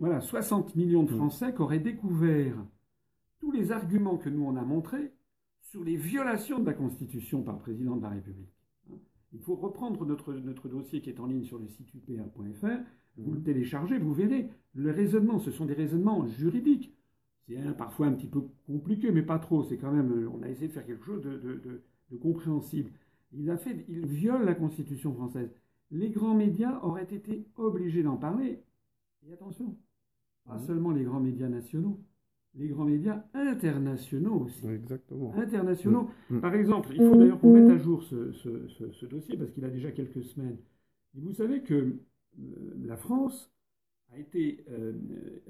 [0.00, 1.16] voilà, 60 millions de mmh.
[1.16, 2.56] Français qui auraient découvert
[3.38, 5.12] tous les arguments que nous on a montrés
[5.60, 8.52] sur les violations de la Constitution par le président de la République.
[9.32, 12.66] Il faut reprendre notre, notre dossier qui est en ligne sur le site upa.fr,
[13.18, 16.92] vous le téléchargez, vous verrez, le raisonnement, ce sont des raisonnements juridiques.
[17.48, 19.62] C'est parfois un petit peu compliqué, mais pas trop.
[19.62, 22.90] C'est quand même, on a essayé de faire quelque chose de, de, compréhensible.
[23.32, 25.50] Il, a fait, il viole la Constitution française.
[25.90, 28.62] Les grands médias auraient été obligés d'en parler.
[29.28, 29.76] Et attention,
[30.44, 32.00] pas seulement les grands médias nationaux,
[32.54, 34.66] les grands médias internationaux aussi.
[34.66, 35.34] Exactement.
[35.34, 36.08] Internationaux.
[36.30, 36.40] Mm.
[36.40, 39.90] Par exemple, il faut d'ailleurs qu'on mette à jour ce, dossier parce qu'il a déjà
[39.90, 40.56] quelques semaines.
[41.16, 41.94] Et vous savez que euh,
[42.84, 43.52] la France
[44.12, 44.92] a été euh,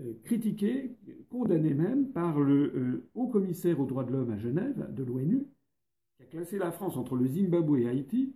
[0.01, 0.97] euh, critiquée,
[1.31, 5.47] condamnée même par le haut commissaire aux droits de l'homme à Genève de l'ONU,
[6.17, 8.35] qui a classé la France entre le Zimbabwe et Haïti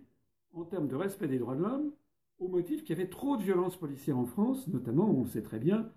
[0.53, 1.91] en termes de respect des droits de l'homme,
[2.39, 5.43] au motif qu'il y avait trop de violences policières en France, notamment, on le sait
[5.43, 5.89] très bien,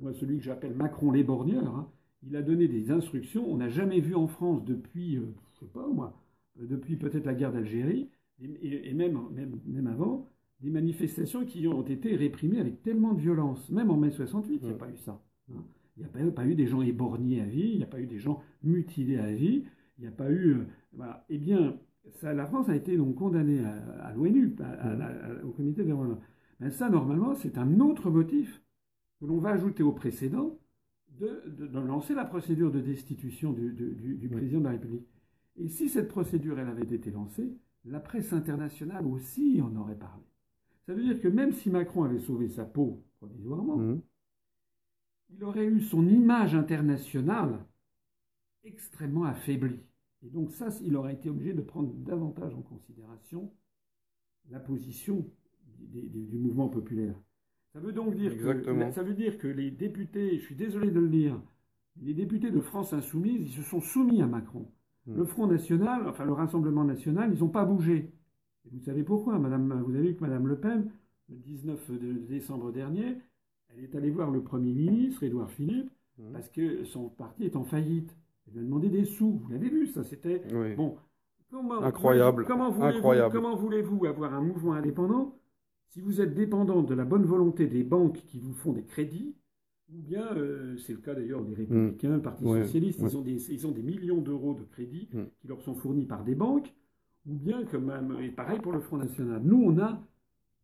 [0.00, 1.88] moi celui que j'appelle Macron l'éborgneur, hein,
[2.26, 3.50] il a donné des instructions.
[3.50, 6.20] On n'a jamais vu en France depuis, euh, je sais pas moi,
[6.60, 8.08] euh, depuis peut-être la guerre d'Algérie,
[8.40, 9.20] et, même,
[9.66, 10.28] même, avant,
[10.60, 13.70] des manifestations qui ont été réprimées avec tellement de violence.
[13.70, 15.22] Même en mai 68, il n'y a pas eu ça.
[15.52, 15.62] Hein.
[15.96, 18.06] Il n'y a pas, eu des gens éborgnés à vie, il n'y a pas eu
[18.06, 19.64] des gens mutilés à vie,
[20.02, 20.54] il n'y a pas eu...
[20.54, 21.24] Euh, voilà.
[21.28, 21.78] Eh bien,
[22.20, 24.56] ça, la France a été donc condamnée à, l'ONU,
[25.44, 26.18] au comité des l'homme.
[26.58, 28.62] Mais ça, normalement, c'est un autre motif
[29.20, 30.58] que l'on va ajouter au précédent
[31.20, 35.06] de, lancer la procédure de destitution du, président de la République.
[35.56, 40.24] Et si cette procédure elle avait été lancée, la presse internationale aussi en aurait parlé.
[40.86, 44.00] Ça veut dire que même si Macron avait sauvé sa peau provisoirement, mmh.
[45.36, 47.64] il aurait eu son image internationale
[48.64, 49.80] extrêmement affaiblie.
[50.24, 53.52] Et donc ça, il aurait été obligé de prendre davantage en considération
[54.50, 55.26] la position
[55.78, 57.14] du mouvement populaire.
[57.72, 61.00] Ça veut donc dire que ça veut dire que les députés, je suis désolé de
[61.00, 61.40] le dire,
[62.00, 64.70] les députés de France insoumise, ils se sont soumis à Macron.
[65.06, 65.16] Hmm.
[65.16, 68.12] Le Front national, enfin le Rassemblement national, ils n'ont pas bougé.
[68.64, 70.90] Et vous savez pourquoi, Madame Vous avez vu que Madame Le Pen
[71.28, 71.90] le 19
[72.28, 73.16] décembre dernier,
[73.68, 76.32] elle est allée voir le Premier ministre, Édouard Philippe, mmh.
[76.32, 78.14] parce que son parti est en faillite.
[78.50, 79.38] Lui a demandé des sous.
[79.42, 80.42] Vous l'avez vu, ça c'était.
[80.76, 80.96] Bon.
[81.82, 83.32] Incroyable.
[83.32, 85.38] Comment voulez-vous voulez avoir un mouvement indépendant
[85.88, 89.34] si vous êtes dépendant de la bonne volonté des banques qui vous font des crédits
[89.92, 93.52] ou bien, euh, c'est le cas d'ailleurs des Républicains, le Parti Socialiste, Ils, ont des,
[93.52, 95.22] ils, ont des, millions d'euros de crédits mmh.
[95.38, 96.72] qui leur sont fournis par des banques,
[97.26, 99.42] ou bien, comme, et pareil pour le Front National.
[99.44, 100.02] Nous, on a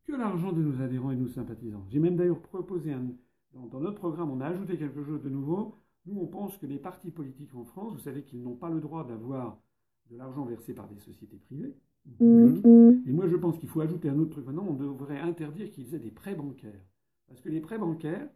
[0.05, 1.85] que l'argent de nos adhérents et de nos sympathisants.
[1.89, 3.05] J'ai même d'ailleurs proposé, un,
[3.53, 5.75] dans, notre programme, on a ajouté quelque chose de nouveau.
[6.05, 8.79] Nous, on pense que les partis politiques en France, vous savez qu'ils n'ont pas le
[8.79, 9.61] droit d'avoir
[10.09, 11.75] de l'argent versé par des sociétés privées.
[12.19, 13.03] Mmh.
[13.05, 14.45] Et moi, je pense qu'il faut ajouter un autre truc.
[14.45, 16.85] Maintenant, on devrait interdire qu'ils aient des prêts bancaires.
[17.27, 18.27] Parce que les prêts bancaires,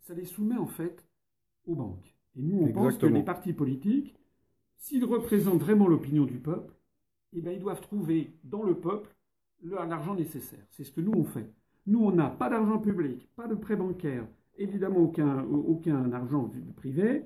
[0.00, 1.04] ça les soumet en fait
[1.66, 2.14] aux banques.
[2.36, 4.14] Et nous, on pense que les partis politiques,
[4.76, 6.74] s'ils représentent vraiment l'opinion du peuple,
[7.32, 9.14] eh bien, ils doivent trouver dans le peuple
[9.62, 10.64] l'argent nécessaire.
[10.70, 11.52] C'est ce que nous, on fait.
[11.86, 14.26] Nous, on n'a pas d'argent public, pas de prêt bancaire,
[14.58, 17.24] évidemment aucun, aucun argent privé.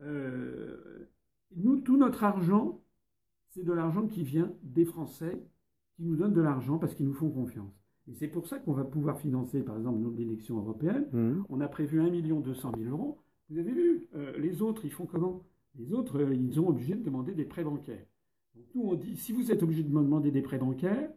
[0.00, 1.08] Euh,
[1.56, 2.80] nous, tout notre argent,
[3.48, 5.42] c'est de l'argent qui vient des Français
[5.96, 7.72] qui nous donnent de l'argent parce qu'ils nous font confiance.
[8.08, 11.06] Et c'est pour ça qu'on va pouvoir financer, par exemple, notre élection européenne.
[11.12, 11.44] Mmh.
[11.48, 12.08] On a prévu 1
[12.40, 13.18] 200 000 euros.
[13.50, 15.42] Vous avez vu, euh, les autres, ils font comment?
[15.78, 18.04] Les autres, euh, ils sont obligés de demander des prêts bancaires.
[18.54, 21.10] Donc nous, on dit, si vous êtes obligé de demander des prêts bancaires,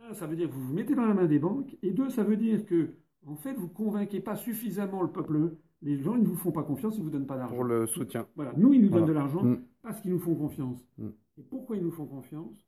[0.00, 2.10] un, ça veut dire que vous vous mettez dans la main des banques, et deux,
[2.10, 2.94] ça veut dire que,
[3.26, 5.50] en fait, vous ne convainquez pas suffisamment le peuple.
[5.82, 7.54] Les gens, ils ne vous font pas confiance, ils ne vous donnent pas d'argent.
[7.54, 8.26] Pour le soutien.
[8.36, 9.58] Voilà, nous, ils nous donnent de l'argent mmh.
[9.82, 10.78] parce qu'ils nous font confiance.
[10.98, 11.08] Mmh.
[11.38, 12.66] Et pourquoi ils nous font confiance?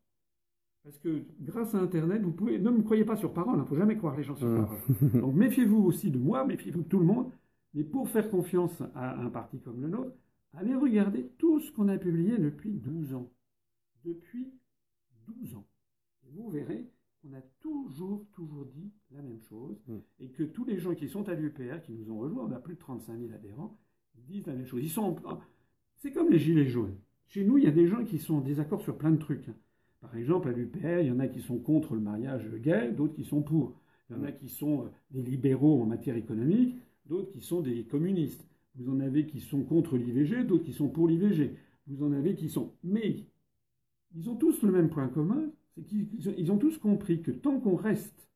[0.82, 2.58] Parce que grâce à Internet, vous pouvez.
[2.58, 4.48] Ne me croyez pas sur parole, il hein, ne faut jamais croire les gens sur
[4.48, 4.78] parole.
[5.20, 7.30] Donc méfiez-vous aussi de moi, méfiez-vous de tout le monde.
[7.74, 10.16] Mais pour faire confiance à un parti comme le nôtre,
[10.54, 13.30] allez regarder tout ce qu'on a publié depuis 12 ans.
[14.04, 14.52] Depuis
[15.26, 15.66] 12 ans.
[16.26, 19.76] Et vous verrez qu'on a toujours, toujours dit la même chose.
[19.86, 19.96] Mm.
[20.20, 22.58] Et que tous les gens qui sont à l'UPR, qui nous ont rejoints, on a
[22.58, 23.78] plus de 35 000 adhérents,
[24.16, 24.82] ils disent la même chose.
[24.82, 25.16] Ils sont.
[25.96, 26.96] C'est comme les gilets jaunes.
[27.26, 29.50] Chez nous, il y a des gens qui sont en désaccord sur plein de trucs.
[30.00, 33.14] Par exemple, à l'UPR, il y en a qui sont contre le mariage gay, d'autres
[33.14, 33.74] qui sont pour.
[34.08, 36.76] Il y en a qui sont euh, des libéraux en matière économique,
[37.06, 38.46] d'autres qui sont des communistes.
[38.76, 41.56] Vous en avez qui sont contre l'IVG, d'autres qui sont pour l'IVG.
[41.88, 42.72] Vous en avez qui sont...
[42.84, 43.24] Mais
[44.14, 47.76] ils ont tous le même point commun, c'est qu'ils ont tous compris que tant qu'on
[47.76, 48.28] reste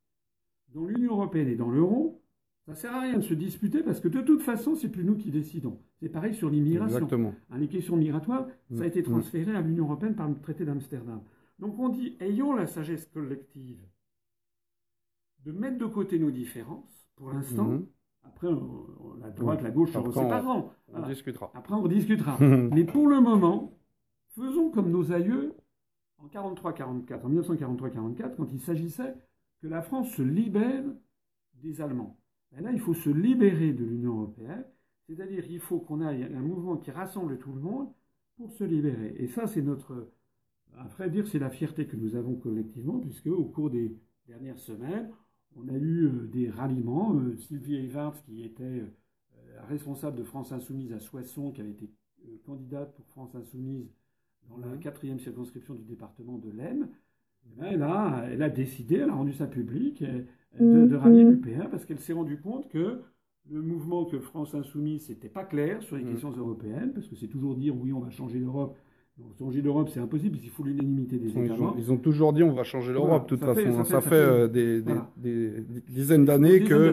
[0.69, 2.23] dans l'Union européenne et dans l'euro,
[2.67, 5.05] ça ne sert à rien de se disputer parce que de toute façon, c'est plus
[5.05, 5.81] nous qui décidons.
[6.01, 6.99] C'est pareil sur l'immigration.
[6.99, 7.35] Exactement.
[7.51, 9.07] Hein, les questions migratoires, ça a été mm.
[9.07, 11.21] transféré à l'Union européenne par le traité d'Amsterdam.
[11.59, 13.85] Donc on dit, ayons la sagesse collective
[15.45, 17.65] de mettre de côté nos différences, pour l'instant.
[17.65, 17.87] Mhm.
[18.25, 18.49] Après,
[19.21, 20.71] la droite, la gauche se sépareront.
[20.93, 21.51] On, discutera.
[21.55, 22.39] Après, on discutera.
[22.41, 23.77] Mais pour le moment,
[24.37, 25.57] faisons comme nos aïeux
[26.23, 29.15] en 43-44, en 1943-44, quand il s'agissait
[29.61, 30.85] que la France se libère
[31.55, 32.19] des Allemands.
[32.57, 34.65] Et là, il faut se libérer de l'Union européenne,
[35.07, 37.93] c'est-à-dire il faut qu'on ait un mouvement qui rassemble tout le monde
[38.37, 39.15] pour se libérer.
[39.19, 40.13] Et ça, c'est notre
[40.79, 44.59] à vrai dire, c'est la fierté que nous avons collectivement, puisque au cours des dernières
[44.59, 45.11] semaines,
[45.57, 47.15] on a eu euh, des ralliements.
[47.15, 51.91] Euh, Sylvie Evart, qui était euh, responsable de France Insoumise à Soissons, qui avait été
[52.45, 53.91] candidate pour France Insoumise
[54.49, 56.89] dans la quatrième circonscription du département de l'Aisne,
[57.47, 60.05] eh ben, elle, a, elle a décidé, elle a rendu ça public,
[60.61, 63.01] de, de rallier l'UPR parce qu'elle s'est rendue compte que
[63.51, 66.11] le mouvement que France Insoumise, n'était pas clair sur les mmh.
[66.11, 68.77] questions européennes, parce que c'est toujours dire oui, on va changer l'Europe,
[69.39, 71.75] changer l'Europe, c'est impossible, il faut l'unanimité des États membres.
[71.79, 73.85] Ils ont toujours dit on va changer l'Europe, de toute façon.
[73.85, 74.83] Ça fait, euh, des,
[75.89, 76.93] dizaines d'années que.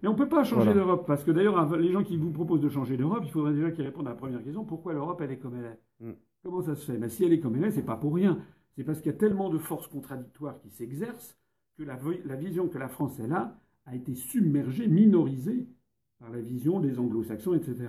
[0.00, 2.60] Mais on ne peut pas changer l'Europe, parce que d'ailleurs, les gens qui vous proposent
[2.60, 5.32] de changer l'Europe, il faudrait déjà qu'ils répondent à la première question pourquoi l'Europe, elle
[5.32, 6.06] est comme elle est?
[6.08, 6.12] Mm.
[6.42, 6.98] Comment ça se fait?
[6.98, 8.38] Ben, Si elle est comme elle est, c'est pas pour rien.
[8.76, 11.36] C'est parce qu'il y a tellement de forces contradictoires qui s'exercent
[11.76, 15.68] que la, la, vision que la France elle a a été submergée, minorisée
[16.18, 17.88] par la vision des anglo-saxons, etc.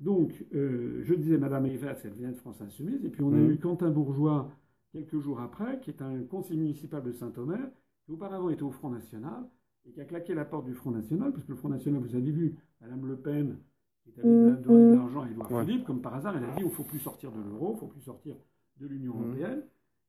[0.00, 3.04] Donc, euh, je disais, Madame Evert, elle vient de France Insoumise.
[3.04, 3.50] Et puis, on a mmh.
[3.52, 4.50] eu Quentin Bourgeois,
[4.92, 7.70] quelques jours après, qui est un conseiller municipal de Saint-Omer,
[8.04, 9.48] qui auparavant était au Front National,
[9.86, 12.14] et qui a claqué la porte du Front National, parce que le Front National, vous
[12.14, 13.58] avez vu, Madame Le Pen,
[14.04, 14.62] qui mmh.
[14.62, 16.84] donner de l'argent à Édouard Philippe, comme par hasard, elle a dit, il ne faut
[16.84, 18.36] plus sortir de l'euro, il ne faut plus sortir
[18.78, 19.22] de l'Union mmh.
[19.22, 19.62] européenne.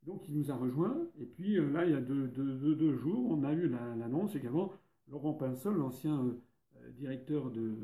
[0.03, 0.97] Donc, il nous a rejoints.
[1.19, 4.71] Et puis, euh, là, il y a deux, jours, on a eu l'annonce également,
[5.07, 6.19] Laurent Pinsol, l'ancien...
[6.19, 7.75] Euh, directeur de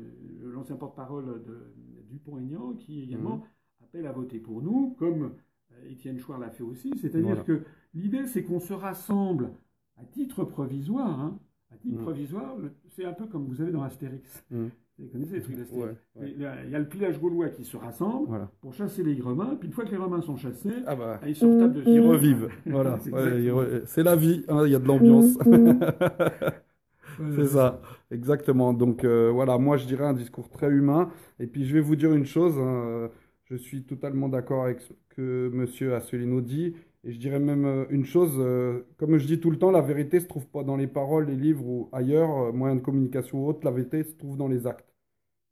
[0.42, 1.74] l'ancien porte-parole de
[2.08, 3.42] Dupont-Aignan, qui également mhm.
[3.84, 5.34] appelle à voter pour nous, comme
[5.72, 6.92] euh, Étienne Chouard l'a fait aussi.
[6.98, 7.62] C'est-à-dire que
[7.94, 9.52] l'idée, c'est qu'on se rassemble
[9.96, 11.20] à titre provisoire.
[11.20, 11.38] Hein.
[11.72, 12.56] À titre provisoire,
[12.88, 14.44] c'est un peu comme vous avez dans Astérix.
[14.50, 14.70] Mhm.
[14.98, 18.74] Vous connaissez les trucs d'Astérix Il y a le pillage gaulois qui se rassemble pour
[18.74, 19.56] chasser les Romains.
[19.58, 22.48] Puis une fois que les Romains sont chassés, ah bah, ils se retapent Ils revivent.
[22.66, 22.98] voilà.
[23.86, 24.44] c'est la vie.
[24.48, 25.38] Hein, il y a de l'ambiance.
[27.36, 27.80] c'est ça,
[28.10, 28.74] exactement.
[28.74, 31.10] Donc euh, voilà, moi je dirais un discours très humain.
[31.40, 33.10] Et puis je vais vous dire une chose, hein,
[33.44, 35.92] je suis totalement d'accord avec ce que M.
[35.94, 36.74] Asselineau dit.
[37.04, 39.80] Et je dirais même euh, une chose, euh, comme je dis tout le temps, la
[39.80, 43.44] vérité ne se trouve pas dans les paroles, les livres ou ailleurs, moyens de communication
[43.44, 44.86] ou autres, la vérité se trouve dans les actes.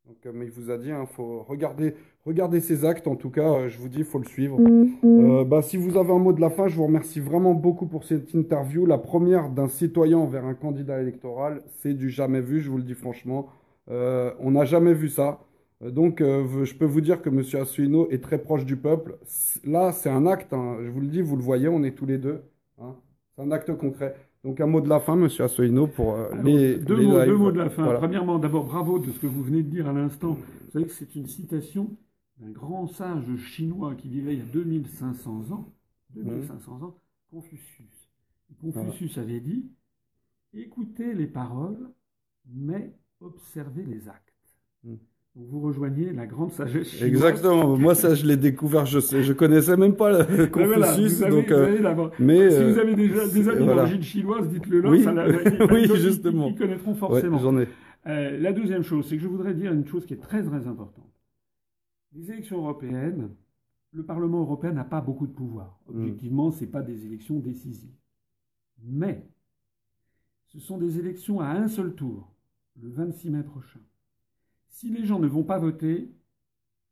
[0.06, 3.08] Donc, comme il vous a dit, il hein, faut regarder, regarder ses actes.
[3.08, 4.60] En tout cas, je vous dis, il faut le suivre.
[4.60, 5.44] Mm-hmm.
[5.48, 8.04] bah, si vous avez un mot de la fin, je vous remercie vraiment beaucoup pour
[8.04, 8.86] cette interview.
[8.86, 12.82] La première d'un citoyen envers un candidat électoral, c'est du jamais vu, je vous le
[12.84, 13.48] dis franchement.
[13.88, 15.40] on n'a jamais vu ça.
[15.82, 17.42] Euh, donc, euh, je peux vous dire que M.
[17.60, 19.18] Asselineau est très proche du peuple.
[19.64, 20.78] Là, c'est un acte, hein.
[20.82, 22.42] je vous le dis, vous le voyez, on est tous les deux.
[22.78, 22.96] Hein.
[23.34, 24.16] C'est un acte concret.
[24.44, 25.28] Donc, un mot de la fin, M.
[25.38, 27.94] Asselineau, pour euh, les, deux, mots, deux, mots, de la fin.
[27.94, 30.32] Premièrement, d'abord, bravo de ce que vous venez de dire à l'instant.
[30.32, 31.96] Vous savez que c'est une citation
[32.38, 35.72] d'un grand sage chinois qui vivait il y a 2500 ans.
[36.14, 36.96] 2500 ans,
[37.30, 38.10] Confucius.
[38.60, 39.70] Confucius avait dit
[40.52, 41.92] écoutez les paroles,
[42.52, 44.34] mais observez les actes.
[44.82, 44.96] Hmm
[45.36, 47.08] vous rejoignez la grande sagesse chinoise.
[47.08, 47.76] Exactement.
[47.76, 48.86] Moi, ça, je l'ai découvert.
[48.86, 51.20] Je sais, je connaissais même pas le Confucius.
[51.20, 54.90] donc, euh, mais si vous avez déjà des amis d'origine chinoise, dites-le là.
[54.90, 55.14] Oui, ça,
[55.70, 56.48] oui justement.
[56.48, 57.38] Ils, connaîtront forcément.
[57.38, 57.68] j'en ai.
[58.06, 60.66] Euh, la deuxième chose, c'est que je voudrais dire une chose qui est très très
[60.66, 61.12] importante.
[62.12, 63.30] Les élections européennes,
[63.92, 65.80] le Parlement européen n'a pas beaucoup de pouvoir.
[65.86, 65.98] Hmm.
[66.00, 67.94] Objectivement, ce c'est pas des élections décisives.
[68.82, 69.28] Mais
[70.48, 72.34] ce sont des élections à un seul tour,
[72.82, 73.80] le 26 mai prochain
[74.70, 76.10] si les gens ne vont pas voter,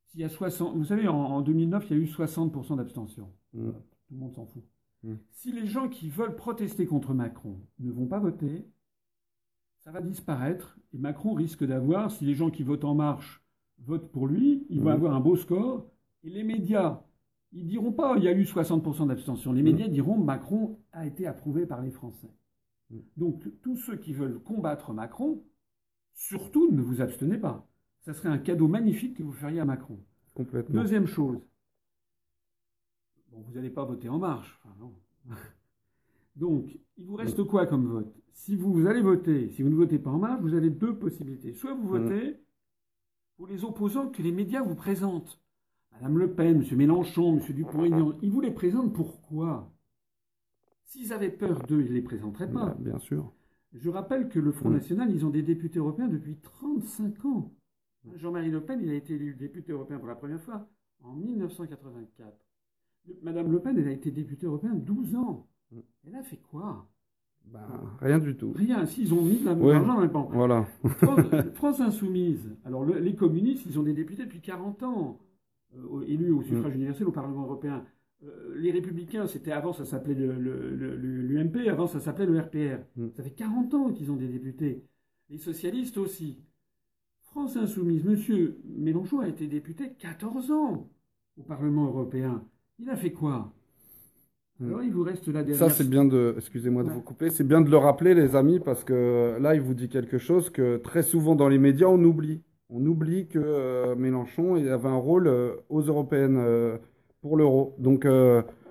[0.06, 3.32] s'il y a 60, vous savez, en, 2009, il y a eu 60% d'abstention.
[3.54, 3.70] Mm.
[3.70, 4.64] Tout le monde s'en fout.
[5.02, 5.14] Mm.
[5.30, 8.66] Si les gens qui veulent protester contre Macron ne vont pas voter,
[9.78, 13.42] ça va disparaître et Macron risque d'avoir, si les gens qui votent en marche
[13.78, 14.94] votent pour lui, il va mm.
[14.94, 15.90] avoir un beau score
[16.24, 17.02] et les médias,
[17.52, 19.52] ils diront pas il y a eu 60% d'abstention.
[19.52, 22.34] Les médias diront Macron a été approuvé par les Français.
[23.16, 25.44] Donc tous ceux qui veulent combattre Macron,
[26.18, 27.66] surtout ne vous abstenez pas.
[28.00, 29.98] Ça serait un cadeau magnifique que vous feriez à Macron.
[30.34, 30.82] Complètement.
[30.82, 31.40] Deuxième chose.
[33.30, 34.60] Bon, vous n'allez pas voter en marche.
[34.78, 34.92] non.
[36.36, 38.14] Donc, il vous reste quoi comme vote?
[38.32, 41.52] Si vous allez voter, si vous ne votez pas en marche, vous avez deux possibilités.
[41.52, 42.02] Soit vous mm.
[42.02, 42.40] votez
[43.36, 45.40] pour les opposants que les médias vous présentent.
[45.92, 46.76] Madame Le Pen, M.
[46.76, 47.54] Mélenchon, M.
[47.54, 49.72] Dupont-Aignan, ils vous les présentent pourquoi?
[50.84, 52.76] S'ils avaient peur d'eux, ils ne les présenteraient pas.
[52.78, 53.32] Bien sûr.
[53.72, 54.74] Je rappelle que le Front mm.
[54.74, 57.52] National, ils ont des députés européens depuis 35 ans.
[58.16, 60.66] Jean-Marie Le Pen, il a été élu député européen pour la première fois
[61.02, 62.32] en 1984.
[63.22, 65.46] Madame Le Pen, elle a été députée européenne 12 ans.
[65.70, 65.78] Mm.
[66.06, 66.88] Elle a fait quoi?
[67.46, 67.60] Ben,
[68.00, 68.52] Rien du tout.
[68.52, 68.84] Rien.
[68.86, 70.66] S'ils ont mis de l'argent dans Voilà.
[71.54, 72.50] France, Insoumise.
[72.64, 75.20] Alors, les communistes, ils ont des députés depuis 40 ans,
[75.76, 76.76] euh, élus au suffrage mm.
[76.76, 77.84] universel au Parlement européen.
[78.24, 82.82] Euh, les Républicains, c'était avant, ça s'appelait l'UMP, avant, ça s'appelait le RPR.
[82.96, 83.08] Mm.
[83.16, 84.84] Ça fait 40 ans qu'ils ont des députés.
[85.30, 86.38] Les socialistes aussi.
[87.20, 88.54] France Insoumise, M.
[88.64, 90.88] Mélenchon a été député 14 ans
[91.36, 92.42] au Parlement européen.
[92.78, 93.52] Il a fait quoi?
[94.58, 94.66] Hmm.
[94.66, 95.68] alors, il vous reste la dernière.
[95.68, 96.34] Ça, c'est bien de.
[96.36, 97.30] Excusez-moi de vous couper.
[97.30, 100.50] C'est bien de le rappeler, les amis, parce que là, il vous dit quelque chose
[100.50, 102.42] que très souvent dans les médias, on oublie.
[102.70, 106.76] On oublie que euh, Mélenchon il avait un rôle euh, aux européennes euh,
[107.20, 107.74] pour l'euro.
[107.78, 108.06] Donc,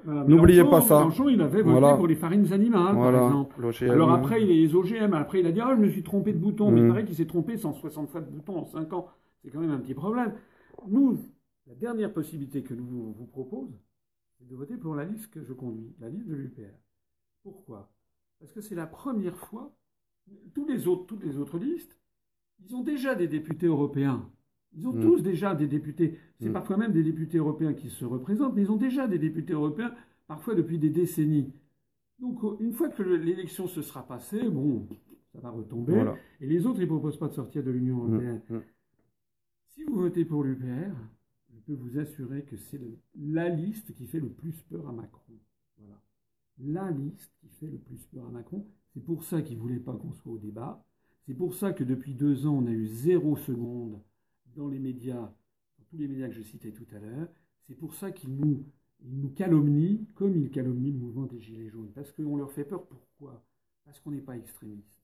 [0.08, 1.00] N'oubliez pas ça.
[1.00, 3.90] Mélenchon, il avait voté pour les farines animales, par exemple.
[3.90, 5.14] Alors après, il est les OGM.
[5.14, 6.72] Après, il a dit Ah, je me suis trompé de bouton.
[6.72, 6.90] Mais il mm.
[6.90, 9.08] paraît qu'il s'est trompé 160 fois de bouton en 5 ans.
[9.44, 10.34] C'est quand même un petit problème.
[10.88, 11.18] Nous,
[11.68, 13.70] la dernière possibilité que nous vous propose,
[14.38, 16.76] c'est de voter pour la liste que je conduis, la liste de l'UPR.
[17.44, 17.92] Pourquoi?
[18.40, 19.74] Parce que c'est la première fois.
[20.54, 21.98] Tous les autres, toutes les autres listes,
[22.60, 24.30] ils ont déjà des députés européens.
[24.74, 25.02] Ils ont mm.
[25.02, 26.20] tous déjà des députés.
[26.40, 26.54] C'est mm.
[26.54, 29.94] parfois même des députés européens qui se représentent, mais ils ont déjà des députés européens,
[30.28, 31.52] parfois depuis des décennies.
[32.20, 34.88] Donc, une fois que l'élection se sera passée, bon,
[35.34, 36.14] ça va retomber.
[36.42, 38.14] Et les autres, ils ne proposent pas de sortir de l'Union mm.
[38.14, 38.42] européenne.
[39.68, 40.96] Si vous votez pour l'UPR,
[41.54, 42.80] je peux vous assurer que c'est
[43.16, 45.34] la liste qui fait le plus peur à Macron.
[45.78, 46.02] Voilà.
[46.60, 48.66] La liste qui fait le plus peur à Macron.
[48.94, 50.84] C'est pour ça qu'il ne voulait pas qu'on soit au débat.
[51.28, 54.02] C'est pour ça que depuis deux ans, on a eu zéro seconde
[54.56, 55.32] dans les médias,
[55.98, 57.28] les médias que je citais tout à l'heure.
[57.68, 58.66] C'est pour ça qu'ils nous,
[59.02, 61.92] nous calomnient comme ils calomnient le mouvement des Gilets jaunes.
[61.94, 62.86] Parce qu'on leur fait peur.
[62.88, 63.44] Pourquoi?
[63.86, 65.02] Parce qu'on n'est pas extrémiste.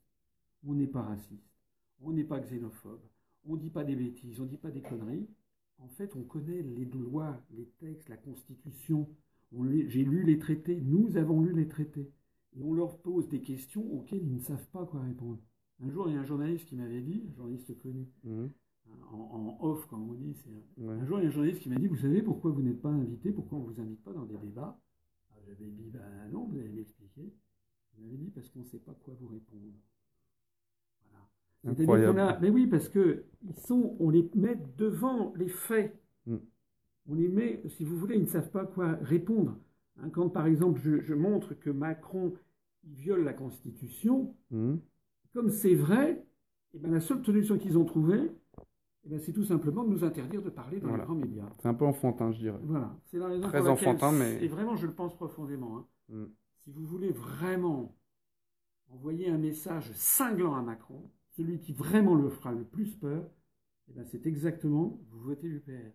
[0.66, 1.58] On n'est pas raciste.
[2.02, 3.02] On n'est pas xénophobe.
[3.46, 4.40] On ne dit pas des bêtises.
[4.40, 5.28] On ne dit pas des conneries.
[5.80, 9.10] En fait, on connaît les lois, les textes, la Constitution.
[9.52, 10.80] J'ai lu les traités.
[10.82, 12.12] Nous avons lu les traités.
[12.56, 15.40] Et on leur pose des questions auxquelles ils ne savent pas quoi répondre.
[15.82, 18.48] Un jour, il y a un journaliste qui m'avait dit, un journaliste connu, mmh
[19.12, 20.36] en, off, comme on dit.
[20.82, 22.82] Un jour, il y a un journaliste qui m'a dit Vous savez pourquoi vous n'êtes
[22.82, 24.80] pas invité Pourquoi on ne vous invite pas dans des débats?
[25.32, 27.34] Ah, J'avais dit Ben non, vous allez m'expliquer.
[27.98, 29.74] Il m'avait dit Parce qu'on ne sait pas quoi vous répondre.
[31.66, 32.40] A...
[32.42, 35.98] Mais oui, parce que ils sont, on les met devant les faits.
[36.26, 36.38] Mm.
[37.08, 39.58] On les met, si vous voulez, ils ne savent pas quoi répondre.
[39.98, 42.34] Hein, quand, par exemple, je, montre que Macron
[42.84, 44.76] viole la Constitution, mm.
[45.34, 46.26] comme c'est vrai,
[46.74, 48.32] et eh ben, la seule solution qu'ils ont trouvée,
[49.06, 51.50] eh ben, c'est tout simplement de nous interdire de parler dans les grands médias.
[51.60, 52.60] C'est un peu enfantin, je dirais.
[52.64, 54.42] Voilà, c'est la raison Très pour enfantin, mais...
[54.44, 55.78] Et vraiment, je le pense profondément.
[55.78, 55.86] Hein.
[56.10, 56.26] Mm.
[56.60, 57.98] Si vous voulez vraiment
[58.90, 63.30] envoyer un message cinglant à Macron, celui qui vraiment le fera le plus peur,
[63.90, 65.92] eh ben, c'est exactement, vous votez l'UPR.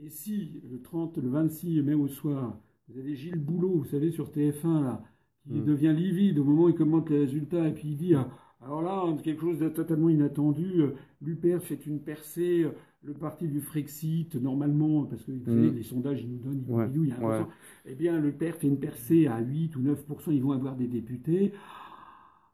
[0.00, 4.10] Et si le 30, le 26 mai au soir, vous avez Gilles Boulot, vous savez,
[4.10, 5.04] sur TF1, là,
[5.46, 5.64] qui mm.
[5.64, 8.14] devient livide au moment où il commente les résultats, et puis il dit...
[8.14, 8.28] Ah,
[8.60, 10.80] alors là, quelque chose de totalement inattendu.
[10.80, 12.70] Euh, L'UPR fait une percée, euh,
[13.02, 15.74] le parti du Frexit, normalement, parce que mmh.
[15.76, 17.48] les sondages, ils nous donnent, ils il y a
[17.86, 21.52] Eh bien, l'UPR fait une percée à 8 ou 9% ils vont avoir des députés.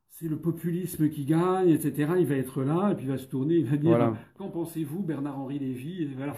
[0.08, 2.12] C'est le populisme qui gagne, etc.
[2.20, 5.02] Il va être là, et puis il va se tourner, il va dire Qu'en pensez-vous,
[5.02, 6.08] Bernard-Henri Lévy?
[6.14, 6.36] Voilà.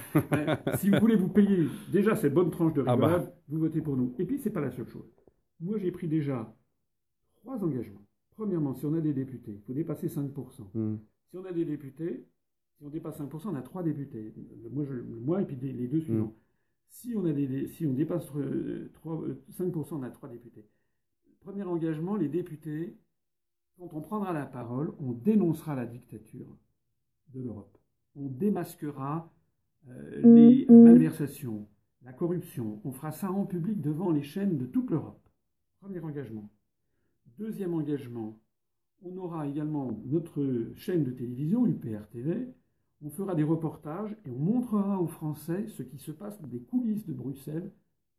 [0.78, 3.06] Si vous voulez vous payer déjà cette bonne tranche de ah bah.
[3.06, 4.14] rigolade, vous votez pour nous.
[4.18, 5.12] Et puis, c'est pas la seule chose.
[5.60, 6.56] Moi, j'ai pris déjà
[7.42, 8.05] trois engagements.
[8.36, 10.30] Premièrement, si on a des députés, il faut dépasser 5%.
[10.74, 10.96] Hmm.
[11.30, 12.26] Si on a des députés,
[12.76, 14.34] si on dépasse 5%, on a trois députés.
[14.70, 16.26] moi, et puis les deux suivants.
[16.26, 16.32] Hmm.
[16.88, 20.68] Si, on a des, si on dépasse 5%, euh, euh, on a trois députés.
[21.40, 22.98] Premier engagement, les députés,
[23.78, 26.56] quand on prendra la parole, on dénoncera la dictature
[27.34, 27.78] de l'Europe.
[28.16, 29.32] On démasquera
[29.88, 31.68] euh, les malversations,
[32.02, 32.80] la corruption.
[32.84, 35.20] On fera ça en public devant les chaînes de toute l'Europe.
[35.80, 36.50] Premier engagement.
[37.38, 38.38] Deuxième engagement,
[39.02, 42.48] on aura également notre chaîne de télévision, UPR TV.
[43.04, 46.60] On fera des reportages et on montrera aux Français ce qui se passe dans des
[46.60, 47.70] coulisses de Bruxelles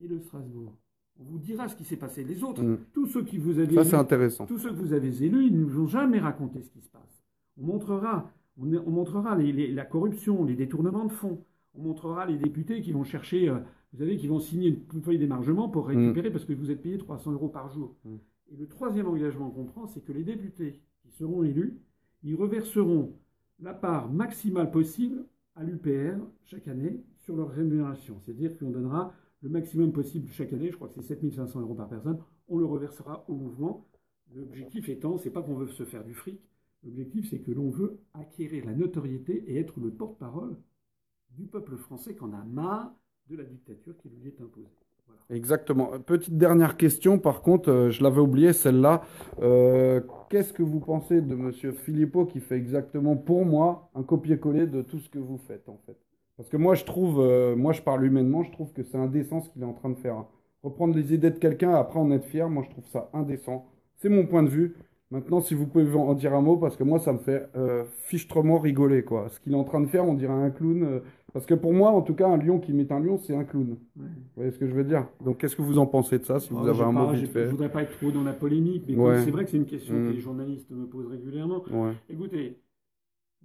[0.01, 0.77] et de Strasbourg.
[1.19, 2.23] On vous dira ce qui s'est passé.
[2.23, 2.77] Les autres, mm.
[2.93, 4.45] tous ceux qui vous avez Ça, c'est intéressant.
[4.45, 6.89] Tous ceux que vous avez élus, ils ne nous ont jamais raconté ce qui se
[6.89, 7.23] passe.
[7.59, 11.43] On montrera, on, montrera la corruption, les détournements de fonds.
[11.73, 13.57] On montrera les députés qui vont chercher, euh,
[13.93, 16.33] vous savez, qui vont signer une feuille d'émargement pour récupérer mm.
[16.33, 17.95] parce que vous êtes payé 300 euros par jour.
[18.05, 18.17] Mm.
[18.49, 21.79] Et le troisième engagement qu'on prend, c'est que les députés qui seront élus,
[22.23, 23.13] ils reverseront
[23.59, 28.19] la part maximale possible à l'UPR chaque année sur leur rémunération.
[28.23, 31.89] C'est-à-dire qu'on donnera le maximum possible chaque année, je crois que c'est 7500 euros par
[31.89, 33.87] personne, on le reversera au mouvement.
[34.33, 36.39] L'objectif étant, c'est pas qu'on veut se faire du fric,
[36.83, 40.57] l'objectif c'est que l'on veut acquérir la notoriété et être le porte-parole
[41.31, 42.93] du peuple français qu'on a marre
[43.29, 44.86] de la dictature qui lui est imposée.
[45.29, 45.89] Exactement.
[46.05, 49.01] Petite dernière question, par contre, euh, je l'avais oublié, celle-là.
[49.41, 51.51] Euh, qu'est-ce que vous pensez de M.
[51.73, 55.79] Philippot qui fait exactement pour moi un copier-coller de tout ce que vous faites, en
[55.85, 55.97] fait?
[56.37, 59.41] Parce que moi, je trouve, euh, moi, je parle humainement, je trouve que c'est indécent
[59.41, 60.23] ce qu'il est en train de faire.
[60.63, 63.65] Reprendre les idées de quelqu'un, après en être fier, moi, je trouve ça indécent.
[63.97, 64.75] C'est mon point de vue.
[65.11, 67.49] Maintenant, si vous pouvez en dire un mot, parce que moi, ça me fait
[68.05, 69.29] fichtrement rigoler, quoi.
[69.29, 71.01] Ce qu'il est en train de faire, on dirait un clown.
[71.37, 73.43] Parce que pour moi, en tout cas, un lion qui met un lion, c'est un
[73.43, 73.77] clown.
[73.95, 75.07] Vous voyez ce que je veux dire?
[75.23, 77.27] Donc, qu'est-ce que vous en pensez de ça, si vous oh, avez un mot vite
[77.27, 77.45] fait?
[77.45, 79.93] Je voudrais pas être trop dans la polémique, mais c'est vrai que c'est une question
[79.93, 80.13] que mm.
[80.13, 81.63] les journalistes me posent régulièrement.
[82.09, 82.59] Écoutez,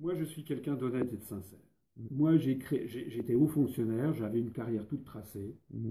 [0.00, 1.58] moi, je suis quelqu'un d'honnête et de sincère.
[1.98, 2.06] Mm.
[2.12, 5.54] Moi, j'étais haut fonctionnaire, j'avais une carrière toute tracée.
[5.70, 5.90] Mm.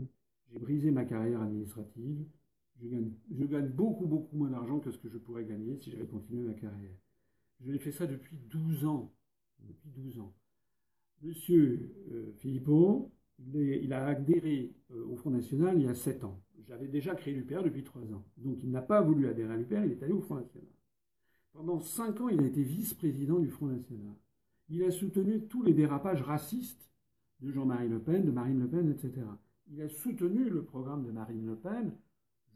[0.52, 2.18] J'ai brisé ma carrière administrative.
[2.82, 5.92] Je gagne, je gagne beaucoup, beaucoup moins d'argent que ce que je pourrais gagner si
[5.92, 6.98] j'avais continué ma carrière.
[7.64, 9.14] Je l'ai fait ça depuis 12 ans.
[9.60, 10.34] Depuis 12 ans.
[11.24, 13.12] Monsieur euh, Philippot,
[13.54, 16.42] il, a adhéré euh, au Front National il y a sept ans.
[16.68, 18.24] J'avais déjà créé l'UPR depuis trois ans.
[18.38, 20.70] Donc il n'a pas voulu adhérer à l'UPR, il est allé au Front National.
[21.54, 24.16] Pendant cinq ans, il a été vice-président du Front National.
[24.70, 26.90] Il a soutenu tous les dérapages racistes
[27.42, 29.26] de Jean-Marie Le Pen, de Marine Le Pen, etc.
[29.70, 31.94] Il a soutenu le programme de Marine Le Pen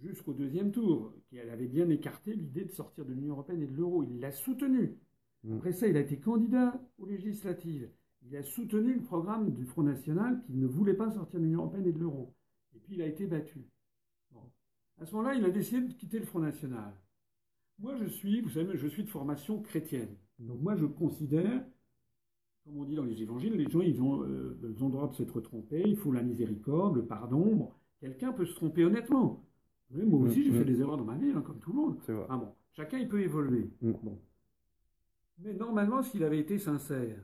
[0.01, 3.75] jusqu'au deuxième tour, qui avait bien écarté l'idée de sortir de l'Union européenne et de
[3.75, 4.03] l'euro.
[4.03, 4.97] Il l'a soutenu.
[5.43, 5.57] Mmh.
[5.57, 7.89] Après ça, il a été candidat aux législatives
[8.27, 11.61] il a soutenu le programme du Front National qui ne voulait pas sortir de l'Union
[11.61, 12.33] européenne et de l'euro.
[12.75, 13.65] Et puis il a été battu.
[14.99, 16.93] À ce moment-là, il a décidé de quitter le Front National.
[17.79, 20.15] Moi, je suis, vous savez, je suis de formation chrétienne.
[20.39, 21.65] Donc moi, je considère,
[22.63, 25.41] comme on dit dans les évangiles, les gens, ils ont, euh, le droit de s'être
[25.41, 27.71] trompés, il faut la miséricorde, le pardon.
[27.99, 29.43] quelqu'un peut se tromper honnêtement.
[29.91, 30.73] moi aussi, j'ai mm, fait mm.
[30.73, 31.97] des erreurs dans ma vie, hein, comme tout le monde.
[32.29, 33.69] Ah bon, chacun, il peut évoluer.
[33.81, 33.91] Mm.
[34.01, 34.21] Bon.
[35.39, 37.21] Mais normalement, s'il avait été sincère,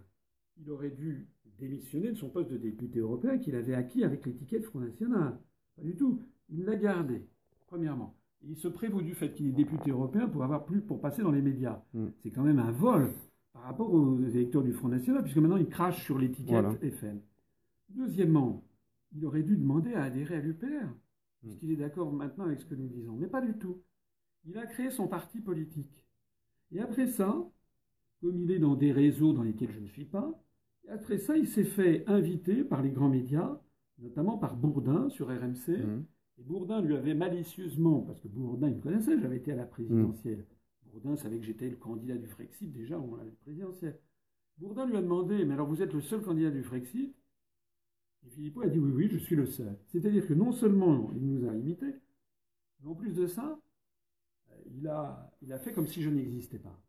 [0.58, 1.28] il aurait dû
[1.60, 5.40] démissionner de son poste de député européen qu'il avait acquis avec l'étiquette Front National.
[5.76, 6.22] Pas du tout.
[6.50, 7.28] Il l'a gardé,
[7.68, 8.16] premièrement.
[8.44, 11.32] Il se prévaut du fait qu'il est député européen pour avoir plus pour passer dans
[11.32, 11.84] les médias.
[11.94, 12.08] Hmm.
[12.22, 13.14] C'est quand même un vol
[13.54, 17.20] par rapport aux électeurs du Front National, puisque maintenant il crache sur l'étiquette FN.
[17.90, 18.64] Deuxièmement,
[19.16, 20.94] il aurait dû demander à adhérer à l'UPR, hmm.
[21.42, 23.16] puisqu'il est d'accord maintenant avec ce que nous disons.
[23.16, 23.82] Mais pas du tout.
[24.46, 26.04] Il a créé son parti politique.
[26.72, 27.48] Et après ça,
[28.22, 30.32] comme il est dans des réseaux dans lesquels je ne suis pas.
[30.86, 33.60] Et après ça, il s'est fait inviter par les grands médias,
[34.00, 35.70] notamment par Bourdin sur RMC.
[35.70, 36.06] Mhm.
[36.38, 39.66] Et Bourdin lui avait malicieusement, parce que Bourdin, il me connaissait, j'avais été à la
[39.66, 40.46] présidentielle.
[40.92, 44.00] Bourdin savait que j'étais le candidat du Frexit déjà moment de la présidentielle.
[44.58, 47.16] Bourdin lui a demandé, mais alors vous êtes le seul candidat du Frexit?
[48.24, 49.78] Et Philippot a dit, oui, oui, je suis le seul.
[49.88, 51.96] C'est-à-dire que non seulement il nous a imités,
[52.82, 53.60] mais en plus de ça,
[54.52, 56.80] euh, il a, il a fait comme si je n'existais pas.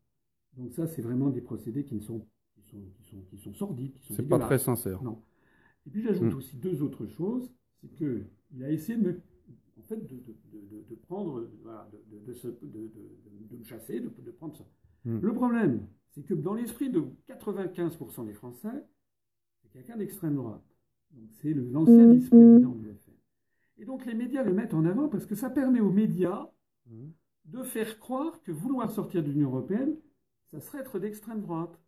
[0.56, 3.54] Donc ça, c'est vraiment des procédés qui, ne sont, qui, sont, qui, sont, qui sont
[3.54, 5.02] sordides, qui sont C'est pas très sincère.
[5.02, 5.22] Non.
[5.86, 6.36] Et puis j'ajoute Mm.
[6.36, 7.50] aussi deux autres choses.
[7.80, 9.20] C'est qu'il a essayé de me,
[9.78, 13.48] en fait, de, de- de- de- de prendre, voilà, de, de- de se- de- de-
[13.50, 14.64] de me chasser, de, de prendre ça.
[15.04, 15.18] Mm.
[15.20, 18.84] Le problème, c'est que dans l'esprit de 95% des Français,
[19.62, 20.62] c'est quelqu'un d'extrême droite.
[21.12, 22.12] Donc c'est le- l'ancien Mm.
[22.12, 23.10] vice-président du FN.
[23.78, 26.48] Et donc les médias le mettent en avant parce que ça permet aux médias
[27.46, 29.96] de faire croire que vouloir sortir de l'Union européenne,
[30.52, 31.78] ça serait être d'extrême droite.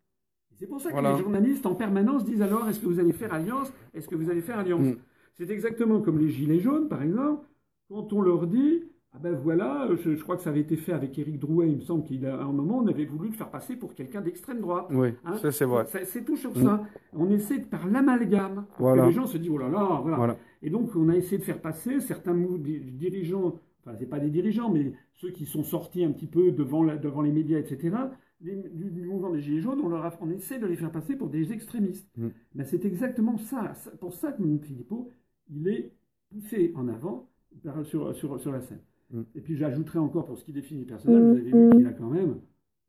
[0.57, 1.13] C'est pour ça que Voilà.
[1.13, 3.71] les journalistes en permanence disent alors est-ce que vous allez faire alliance?
[3.93, 4.85] Est-ce que vous allez faire alliance?
[4.85, 4.95] Mm.
[5.33, 7.45] C'est exactement comme les Gilets jaunes, par exemple,
[7.89, 10.91] quand on leur dit ah ben voilà, je, je crois que ça avait été fait
[10.91, 13.75] avec Éric Drouet, il me semble qu'à un moment on avait voulu le faire passer
[13.77, 14.87] pour quelqu'un d'extrême droite.
[14.91, 15.37] Oui, Hein?
[15.37, 15.85] ça c'est vrai.
[16.05, 16.63] C'est toujours Mm.
[16.63, 16.83] ça.
[17.13, 18.65] On essaie de par l'amalgame.
[18.77, 19.05] que.
[19.05, 20.17] Les gens se disent oh là là, voilà.
[20.17, 20.37] Voilà.
[20.61, 24.69] Et donc, on a essayé de faire passer certains dirigeants, enfin, c'est pas des dirigeants,
[24.71, 27.95] mais ceux qui sont sortis un petit peu devant, la- devant les médias, etc.,
[28.41, 30.91] les- du, du mouvement des Gilets jaunes, on, leur a- on essaie de les faire
[30.91, 32.09] passer pour des extrémistes.
[32.17, 32.27] Mm.
[32.55, 33.73] Ben, c'est exactement ça.
[33.75, 35.09] C'est Pour ça que Philippot,
[35.49, 35.91] il est
[36.29, 37.29] poussé en avant
[37.63, 38.81] par- sur, sur, sur la scène.
[39.11, 39.21] Mm.
[39.35, 41.93] Et puis, j'ajouterai encore pour ce qui définit le personnage, vous avez vu qu'il a
[41.93, 42.35] quand même.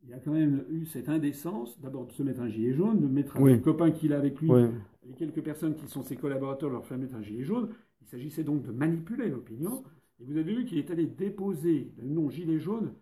[0.09, 3.09] Il a quand même eu cette indécence, d'abord de se mettre un gilet jaune, de
[3.09, 3.61] mettre un Oui.
[3.61, 4.63] copain qu'il a avec lui, Oui.
[5.05, 7.71] les quelques personnes qui sont ses collaborateurs leur faire mettre un gilet jaune.
[8.03, 9.83] Il s'agissait donc de manipuler l'opinion.
[10.21, 12.93] Et vous avez vu qu'il est allé déposer le nom gilet jaune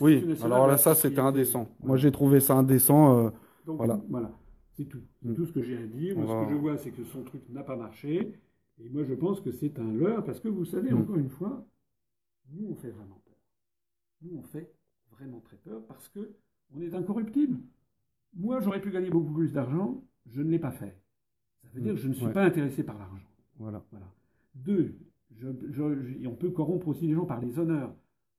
[0.00, 1.68] Oui, national alors là, la ça, c'était indécent.
[1.82, 3.18] Moi, j'ai trouvé ça indécent.
[3.26, 3.30] euh,
[3.66, 4.00] Donc Voilà.
[4.08, 4.32] voilà,
[4.72, 5.02] c'est tout.
[5.22, 5.34] C'est Mm.
[5.34, 6.16] tout ce que j'ai à dire.
[6.16, 8.38] Moi, ce que je vois, c'est que son truc n'a pas marché.
[8.80, 10.98] Et moi, je pense que c'est un leurre, parce que vous savez, Mm.
[11.02, 11.64] encore une fois,
[12.52, 13.36] nous, on fait vraiment peur.
[14.22, 14.72] Nous, on fait
[15.12, 16.34] vraiment très peur parce que
[16.74, 17.58] on est incorruptible.
[18.34, 20.96] Moi, j'aurais pu gagner beaucoup plus d'argent, je ne l'ai pas fait.
[21.62, 22.32] Ça veut dire que je ne suis Ouais.
[22.32, 23.18] pas intéressé par l'argent.
[23.58, 23.84] voilà.
[23.92, 24.06] Voilà.
[24.54, 24.96] Deux,
[25.36, 27.94] je- je- je- et on peut corrompre aussi les gens par les honneurs.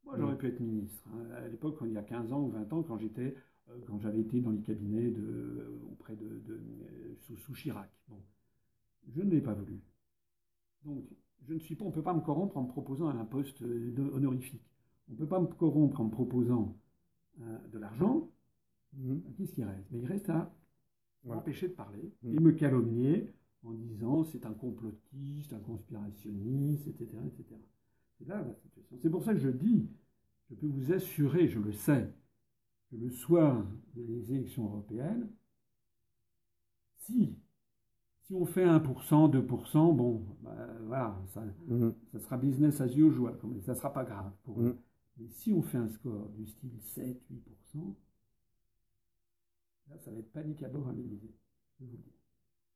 [0.06, 0.38] Moi, j'aurais Mm.
[0.38, 1.04] pu être ministre.
[1.14, 1.32] hein.
[1.36, 3.36] À l'époque, il y a 15 ans ou 20 ans, quand j'étais,
[3.70, 7.54] euh, quand j'avais été dans les cabinets de, euh, auprès de, de- euh, sous, sous
[7.54, 7.90] Chirac.
[8.10, 8.22] Bon.
[9.08, 9.80] Je ne l'ai pas voulu.
[10.86, 11.04] Donc,
[11.48, 13.62] je ne suis pas, on ne peut pas me corrompre en me proposant un poste
[13.62, 14.64] honorifique.
[15.10, 16.78] On ne peut pas me corrompre en me proposant
[17.42, 18.30] euh, de l'argent.
[18.94, 19.22] Mhm.
[19.38, 19.88] Qu'est-ce qui reste?
[19.92, 20.54] Mais il reste à
[21.26, 22.34] m'empêcher de parler Mm.
[22.36, 23.34] et me calomnier
[23.64, 27.18] en disant c'est un complotiste, un conspirationniste, etc.
[27.28, 27.56] etc.
[28.24, 28.98] C'est là la situation.
[29.02, 29.90] C'est pour ça que je dis,
[30.50, 32.10] je peux vous assurer, je le sais,
[32.90, 33.66] que le soir
[33.96, 35.30] des élections européennes,
[37.00, 37.38] si,
[38.24, 41.94] si on fait 1%, 2%, bon, bah, voilà, ça, Mhm.
[42.14, 44.74] ça sera business as usual, ça ne sera pas grave pour eux.
[44.74, 44.78] Mm.
[45.18, 47.96] Mais si on fait un score du style 7, 8%,
[49.90, 51.34] là, ça va être panique à bord à l'Élysée.
[51.80, 52.23] Je vous le dis.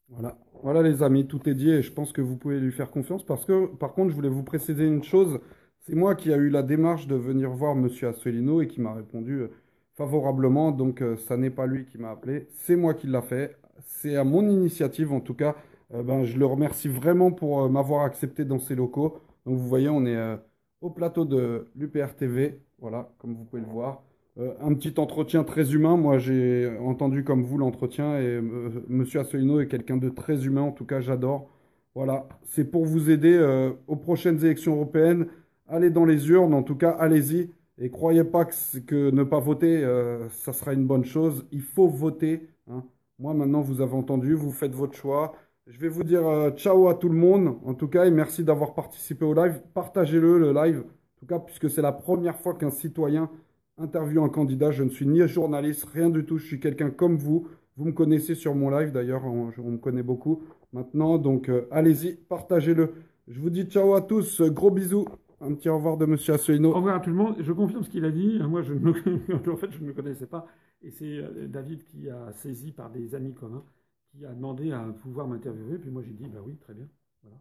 [0.10, 0.38] Voilà.
[0.64, 3.24] Voilà les amis, tout est dit et je pense que vous pouvez lui faire confiance
[3.26, 5.40] parce que par contre je voulais vous préciser une chose,
[5.82, 8.94] c'est moi qui a eu la démarche de venir voir Monsieur Asselineau et qui m'a
[8.94, 9.50] répondu euh,
[9.96, 13.58] favorablement, donc euh, ça n'est pas lui qui m'a appelé, c'est moi qui l'a fait,
[13.86, 15.56] c'est à mon initiative en tout cas,
[15.94, 19.68] Euh, ben, je le remercie vraiment pour euh, m'avoir accepté dans ses locaux, donc vous
[19.68, 20.38] voyez on est
[20.82, 24.04] au plateau de l'UPR TV, voilà, comme vous pouvez le voir.
[24.40, 25.98] Euh, un petit entretien très humain.
[25.98, 30.62] Moi, j'ai entendu comme vous l'entretien et euh, Monsieur est quelqu'un de très humain.
[30.62, 31.50] En tout cas, j'adore.
[31.96, 35.28] Voilà, c'est pour vous aider euh, aux prochaines élections européennes.
[35.68, 37.50] Allez dans les urnes, en tout cas, allez-y.
[37.80, 41.46] Et croyez pas que, ne pas voter, euh, ça sera une bonne chose.
[41.52, 42.48] Il faut voter.
[42.70, 42.84] hein.
[43.20, 45.34] Moi, maintenant, vous avez entendu, vous faites votre choix.
[45.66, 46.24] Je vais vous dire
[46.56, 49.62] ciao à tout le monde, en tout cas, et merci d'avoir participé au live.
[49.74, 53.30] Partagez-le, le live, en tout cas, puisque c'est la première fois qu'un citoyen
[53.78, 54.72] interviewe un candidat.
[54.72, 56.38] Je ne suis ni journaliste, rien du tout.
[56.38, 57.48] Je suis quelqu'un comme vous.
[57.78, 61.18] Vous me connaissez sur mon live, d'ailleurs, on, on me connaît beaucoup maintenant.
[61.20, 62.94] Donc, euh, allez-y, partagez-le.
[63.28, 65.06] Je vous dis ciao à tous, gros bisous.
[65.40, 66.74] Un petit au revoir de Monsieur Au Asselineau.
[66.74, 67.36] revoir à tout le monde.
[67.40, 68.40] Je confirme ce qu'il a dit.
[68.40, 68.92] Moi, je ne me...
[69.52, 70.48] en fait, je ne me connaissais pas.
[70.82, 73.64] Et c'est euh, David qui a saisi par des amis communs,
[74.12, 75.78] qui a demandé à pouvoir m'interviewer.
[75.78, 76.88] Puis moi, j'ai dit, bah oui, très bien.
[77.24, 77.38] Voilà.